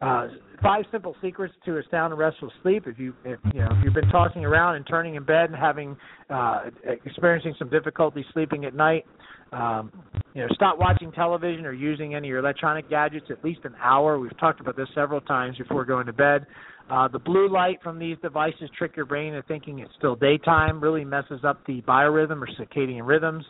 [0.00, 0.28] Uh,
[0.62, 2.84] five simple secrets to a sound and restful sleep.
[2.86, 5.56] If you if you know if you've been tossing around and turning in bed and
[5.56, 5.96] having
[6.30, 6.70] uh,
[7.04, 9.04] experiencing some difficulty sleeping at night,
[9.52, 9.90] um,
[10.34, 13.74] you know stop watching television or using any of your electronic gadgets at least an
[13.82, 14.20] hour.
[14.20, 16.46] We've talked about this several times before going to bed.
[16.88, 20.80] Uh, the blue light from these devices trick your brain into thinking it's still daytime.
[20.80, 23.44] Really messes up the biorhythm or circadian rhythms.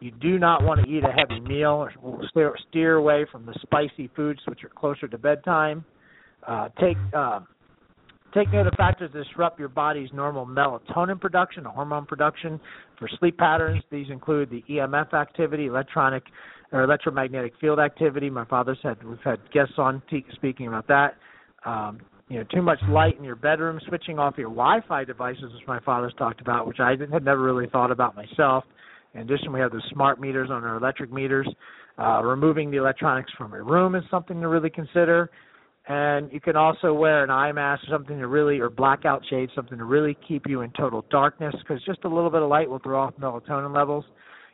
[0.00, 4.10] You do not want to eat a heavy meal or steer, away from the spicy
[4.14, 5.84] foods which are closer to bedtime.
[6.46, 7.40] Uh, take uh,
[8.34, 12.60] take note of factors that disrupt your body's normal melatonin production, hormone production
[12.98, 13.82] for sleep patterns.
[13.90, 16.24] These include the EMF activity, electronic
[16.72, 18.28] or electromagnetic field activity.
[18.28, 21.14] My father's had we've had guests on t- speaking about that.
[21.64, 25.66] Um, you know, too much light in your bedroom, switching off your Wi-Fi devices, which
[25.66, 28.64] my father's talked about, which I had never really thought about myself.
[29.14, 31.48] In addition, we have the smart meters on our electric meters.
[31.98, 35.30] Uh, removing the electronics from your room is something to really consider.
[35.86, 39.52] And you can also wear an eye mask, or something to really, or blackout shades,
[39.54, 42.68] something to really keep you in total darkness, because just a little bit of light
[42.68, 44.04] will throw off melatonin levels.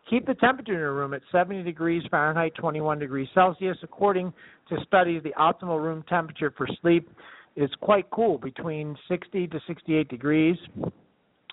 [0.08, 3.76] Keep the temperature in your room at 70 degrees Fahrenheit, 21 degrees Celsius.
[3.82, 4.32] According
[4.68, 7.08] to studies, the optimal room temperature for sleep
[7.54, 10.56] is quite cool, between 60 to 68 degrees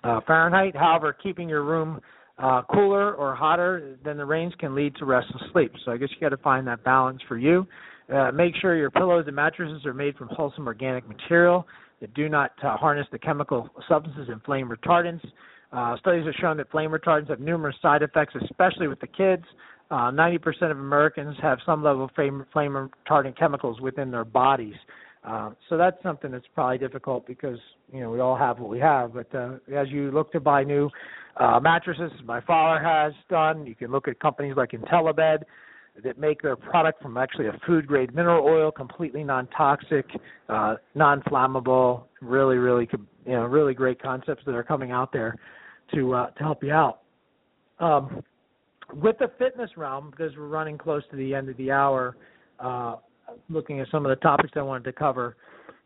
[0.03, 0.75] uh, Fahrenheit.
[0.75, 2.01] However, keeping your room
[2.39, 5.71] uh, cooler or hotter than the range can lead to restless sleep.
[5.85, 7.67] So I guess you got to find that balance for you.
[8.13, 11.67] Uh, make sure your pillows and mattresses are made from wholesome organic material
[11.99, 15.25] that do not uh, harness the chemical substances and flame retardants.
[15.73, 19.43] Uh, studies have shown that flame retardants have numerous side effects, especially with the kids.
[19.89, 24.75] Uh, 90% of Americans have some level of flame, flame retardant chemicals within their bodies.
[25.23, 27.57] Uh, so that's something that's probably difficult because
[27.91, 29.13] you know we all have what we have.
[29.13, 30.89] But uh, as you look to buy new
[31.37, 33.65] uh, mattresses, my father has done.
[33.65, 35.43] You can look at companies like IntelliBed
[36.03, 40.05] that make their product from actually a food grade mineral oil, completely non toxic,
[40.49, 42.03] uh, non flammable.
[42.21, 42.87] Really, really,
[43.25, 45.35] you know, really great concepts that are coming out there
[45.93, 47.01] to uh, to help you out.
[47.79, 48.23] Um,
[48.93, 52.15] with the fitness realm, because we're running close to the end of the hour,
[52.59, 52.95] uh,
[53.49, 55.35] looking at some of the topics I wanted to cover.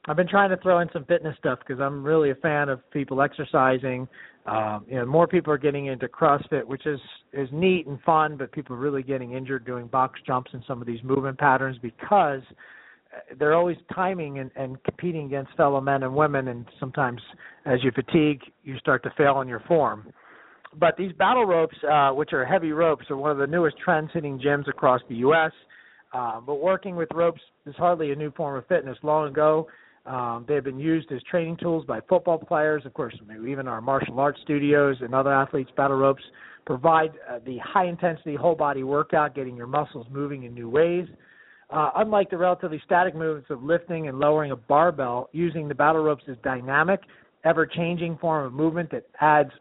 [0.05, 2.79] I've been trying to throw in some fitness stuff because I'm really a fan of
[2.91, 4.07] people exercising.
[4.47, 6.99] Um, you know, more people are getting into CrossFit, which is
[7.33, 10.81] is neat and fun, but people are really getting injured doing box jumps and some
[10.81, 12.41] of these movement patterns because
[13.37, 17.21] they're always timing and, and competing against fellow men and women, and sometimes
[17.65, 20.11] as you fatigue, you start to fail in your form.
[20.79, 24.09] But these battle ropes, uh, which are heavy ropes, are one of the newest trends
[24.13, 25.51] hitting gyms across the U.S.
[26.13, 28.97] Uh, but working with ropes is hardly a new form of fitness.
[29.01, 29.67] Long ago,
[30.05, 32.85] um, they've been used as training tools by football players.
[32.85, 33.15] Of course,
[33.47, 36.23] even our martial arts studios and other athletes, battle ropes
[36.65, 41.07] provide uh, the high intensity whole body workout, getting your muscles moving in new ways.
[41.69, 46.03] Uh, unlike the relatively static movements of lifting and lowering a barbell, using the battle
[46.03, 46.99] ropes is dynamic,
[47.45, 49.51] ever changing form of movement that adds,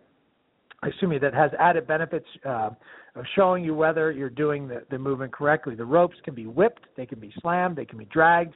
[0.85, 2.71] excuse me, that has added benefits uh,
[3.15, 5.75] of showing you whether you're doing the, the movement correctly.
[5.75, 8.55] The ropes can be whipped, they can be slammed, they can be dragged,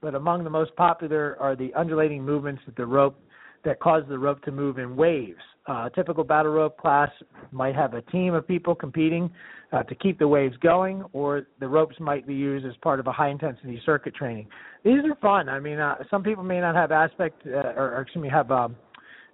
[0.00, 3.20] but among the most popular are the undulating movements that the rope
[3.64, 5.40] that cause the rope to move in waves.
[5.68, 7.10] Uh, a typical battle rope class
[7.52, 9.30] might have a team of people competing
[9.72, 13.06] uh, to keep the waves going, or the ropes might be used as part of
[13.06, 14.46] a high intensity circuit training.
[14.82, 15.48] These are fun.
[15.48, 18.50] I mean, uh, some people may not have aspect, uh, or, or excuse me, have
[18.50, 18.74] um,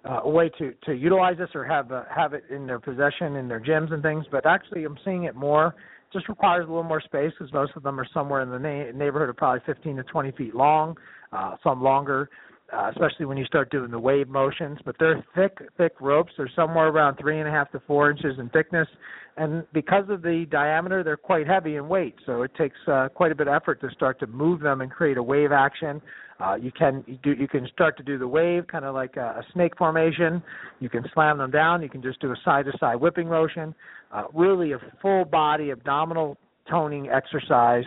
[0.07, 3.35] uh, a way to to utilize this or have uh, have it in their possession
[3.35, 4.25] in their gyms and things.
[4.31, 5.75] But actually, I'm seeing it more.
[6.13, 8.97] Just requires a little more space because most of them are somewhere in the na-
[8.97, 10.95] neighborhood of probably 15 to 20 feet long,
[11.33, 12.29] uh, some longer.
[12.71, 14.77] Uh, especially when you start doing the wave motions.
[14.83, 16.33] But they're thick, thick ropes.
[16.35, 18.89] They're somewhere around three and a half to four inches in thickness,
[19.37, 22.15] and because of the diameter, they're quite heavy in weight.
[22.25, 24.91] So it takes uh, quite a bit of effort to start to move them and
[24.91, 26.01] create a wave action.
[26.39, 29.17] Uh, you can you do you can start to do the wave kind of like
[29.17, 30.41] a, a snake formation.
[30.79, 31.81] You can slam them down.
[31.81, 33.73] You can just do a side to side whipping motion.
[34.11, 36.37] Uh, really a full body abdominal
[36.69, 37.85] toning exercise.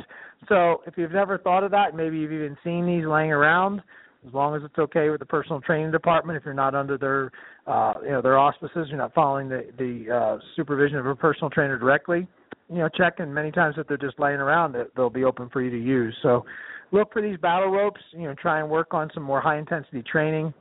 [0.48, 3.82] So if you've never thought of that, maybe you've even seen these laying around.
[4.26, 7.30] As long as it's okay with the personal training department, if you're not under their
[7.66, 11.50] uh, you know their auspices, you're not following the the uh, supervision of a personal
[11.50, 12.26] trainer directly.
[12.68, 15.62] You know, check and many times if they're just laying around, they'll be open for
[15.62, 16.14] you to use.
[16.22, 16.44] So
[16.92, 18.00] look for these battle ropes.
[18.12, 20.52] You know, try and work on some more high intensity training,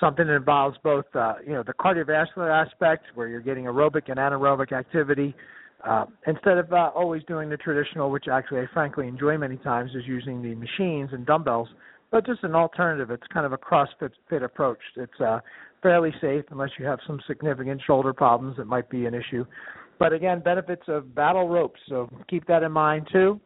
[0.00, 4.18] something that involves both uh, you know the cardiovascular aspect where you're getting aerobic and
[4.18, 5.34] anaerobic activity.
[5.86, 9.90] Uh, instead of uh, always doing the traditional, which actually I frankly enjoy many times,
[9.94, 11.68] is using the machines and dumbbells,
[12.10, 13.10] but just an alternative.
[13.10, 14.78] It's kind of a CrossFit fit approach.
[14.96, 15.40] It's uh,
[15.82, 19.44] fairly safe unless you have some significant shoulder problems that might be an issue.
[19.98, 21.80] But again, benefits of battle ropes.
[21.88, 23.40] So keep that in mind too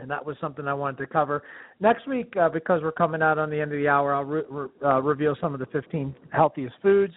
[0.00, 1.42] and that was something I wanted to cover.
[1.78, 4.42] Next week, uh, because we're coming out on the end of the hour, I'll re-
[4.48, 7.14] re- uh, reveal some of the 15 healthiest foods.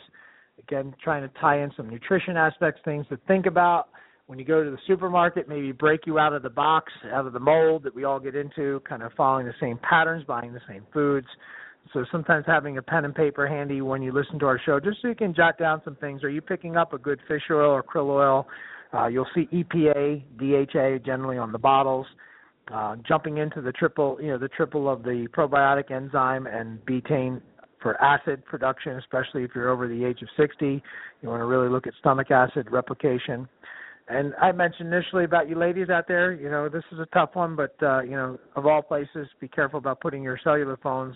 [0.59, 3.89] Again, trying to tie in some nutrition aspects, things to think about
[4.27, 5.49] when you go to the supermarket.
[5.49, 8.36] Maybe break you out of the box, out of the mold that we all get
[8.36, 11.27] into, kind of following the same patterns, buying the same foods.
[11.93, 15.01] So sometimes having a pen and paper handy when you listen to our show, just
[15.01, 16.23] so you can jot down some things.
[16.23, 18.47] Are you picking up a good fish oil or krill oil?
[18.93, 22.05] Uh, you'll see EPA, DHA generally on the bottles
[22.72, 27.41] uh, jumping into the triple, you know, the triple of the probiotic enzyme and betaine
[27.82, 30.82] for acid production, especially if you're over the age of 60.
[31.22, 33.47] You want to really look at stomach acid replication.
[34.07, 37.32] And I mentioned initially about you ladies out there, you know, this is a tough
[37.34, 41.16] one, but uh, you know, of all places, be careful about putting your cellular phones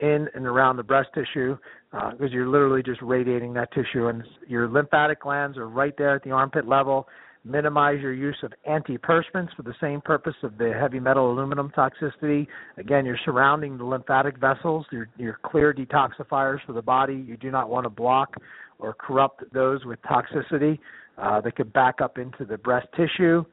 [0.00, 1.56] in and around the breast tissue
[1.90, 6.14] because uh, you're literally just radiating that tissue, and your lymphatic glands are right there
[6.14, 7.06] at the armpit level
[7.44, 12.46] minimize your use of antiperspirants for the same purpose of the heavy metal aluminum toxicity.
[12.76, 14.86] Again, you're surrounding the lymphatic vessels.
[14.92, 17.24] You're, you're clear detoxifiers for the body.
[17.26, 18.36] You do not want to block
[18.78, 20.78] or corrupt those with toxicity
[21.18, 23.44] uh, that could back up into the breast tissue.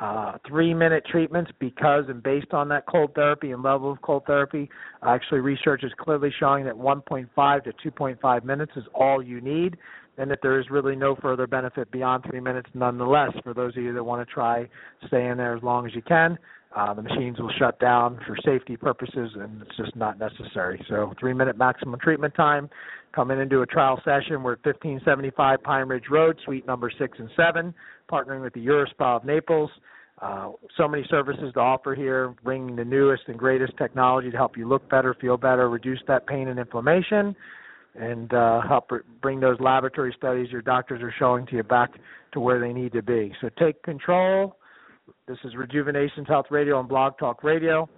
[0.00, 4.24] Uh, three minute treatments because and based on that cold therapy and level of cold
[4.26, 4.68] therapy,
[5.04, 7.28] actually research is clearly showing that 1.5
[7.62, 9.76] to 2.5 minutes is all you need
[10.18, 13.82] and that there is really no further benefit beyond three minutes nonetheless for those of
[13.82, 14.68] you that want to try
[15.06, 16.36] stay in there as long as you can.
[16.74, 20.84] Uh, the machines will shut down for safety purposes and it's just not necessary.
[20.88, 22.68] So three minute maximum treatment time.
[23.14, 24.42] Come in and do a trial session.
[24.42, 27.72] We're at 1575 Pine Ridge Road, suite number six and seven,
[28.10, 29.70] partnering with the Eurospa of Naples.
[30.20, 34.56] Uh, so many services to offer here, bringing the newest and greatest technology to help
[34.56, 37.36] you look better, feel better, reduce that pain and inflammation,
[37.94, 41.90] and uh, help bring those laboratory studies your doctors are showing to you back
[42.32, 43.32] to where they need to be.
[43.40, 44.56] So take control.
[45.28, 47.88] This is Rejuvenation Health Radio and Blog Talk Radio.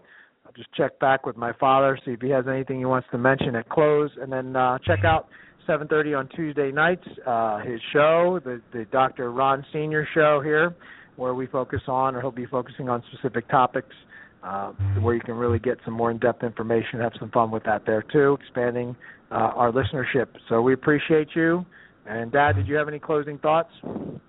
[0.45, 3.19] I'll just check back with my father, see if he has anything he wants to
[3.19, 5.29] mention at close, and then uh, check out
[5.69, 9.31] 7:30 on Tuesday nights uh, his show, the the Dr.
[9.31, 10.75] Ron Senior show here,
[11.15, 13.95] where we focus on, or he'll be focusing on specific topics.
[14.43, 17.85] Uh, where you can really get some more in-depth information, have some fun with that
[17.85, 18.95] there too, expanding
[19.33, 20.27] uh, our listenership.
[20.49, 21.67] So we appreciate you.
[22.09, 23.71] And Dad, did you have any closing thoughts?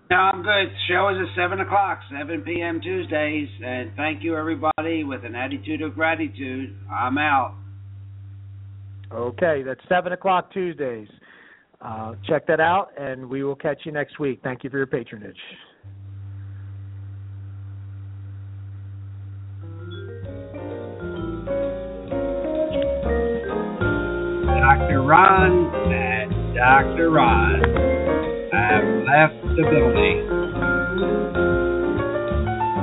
[0.09, 0.73] No, I'm good.
[0.87, 2.79] Show is at seven o'clock, seven p.m.
[2.81, 6.75] Tuesdays, and thank you everybody with an attitude of gratitude.
[6.91, 7.55] I'm out.
[9.11, 11.07] Okay, that's seven o'clock Tuesdays.
[11.81, 14.39] Uh, check that out, and we will catch you next week.
[14.43, 15.37] Thank you for your patronage.
[24.59, 25.01] Dr.
[25.03, 25.86] Ron
[26.57, 27.13] Dr.
[27.19, 27.61] I
[28.51, 30.25] have left the building.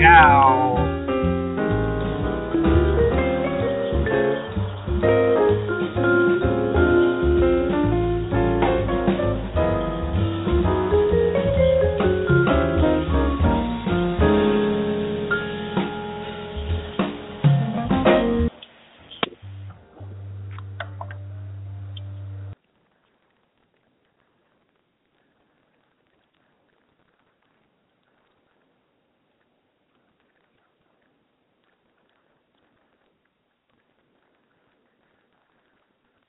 [0.00, 0.75] Ciao.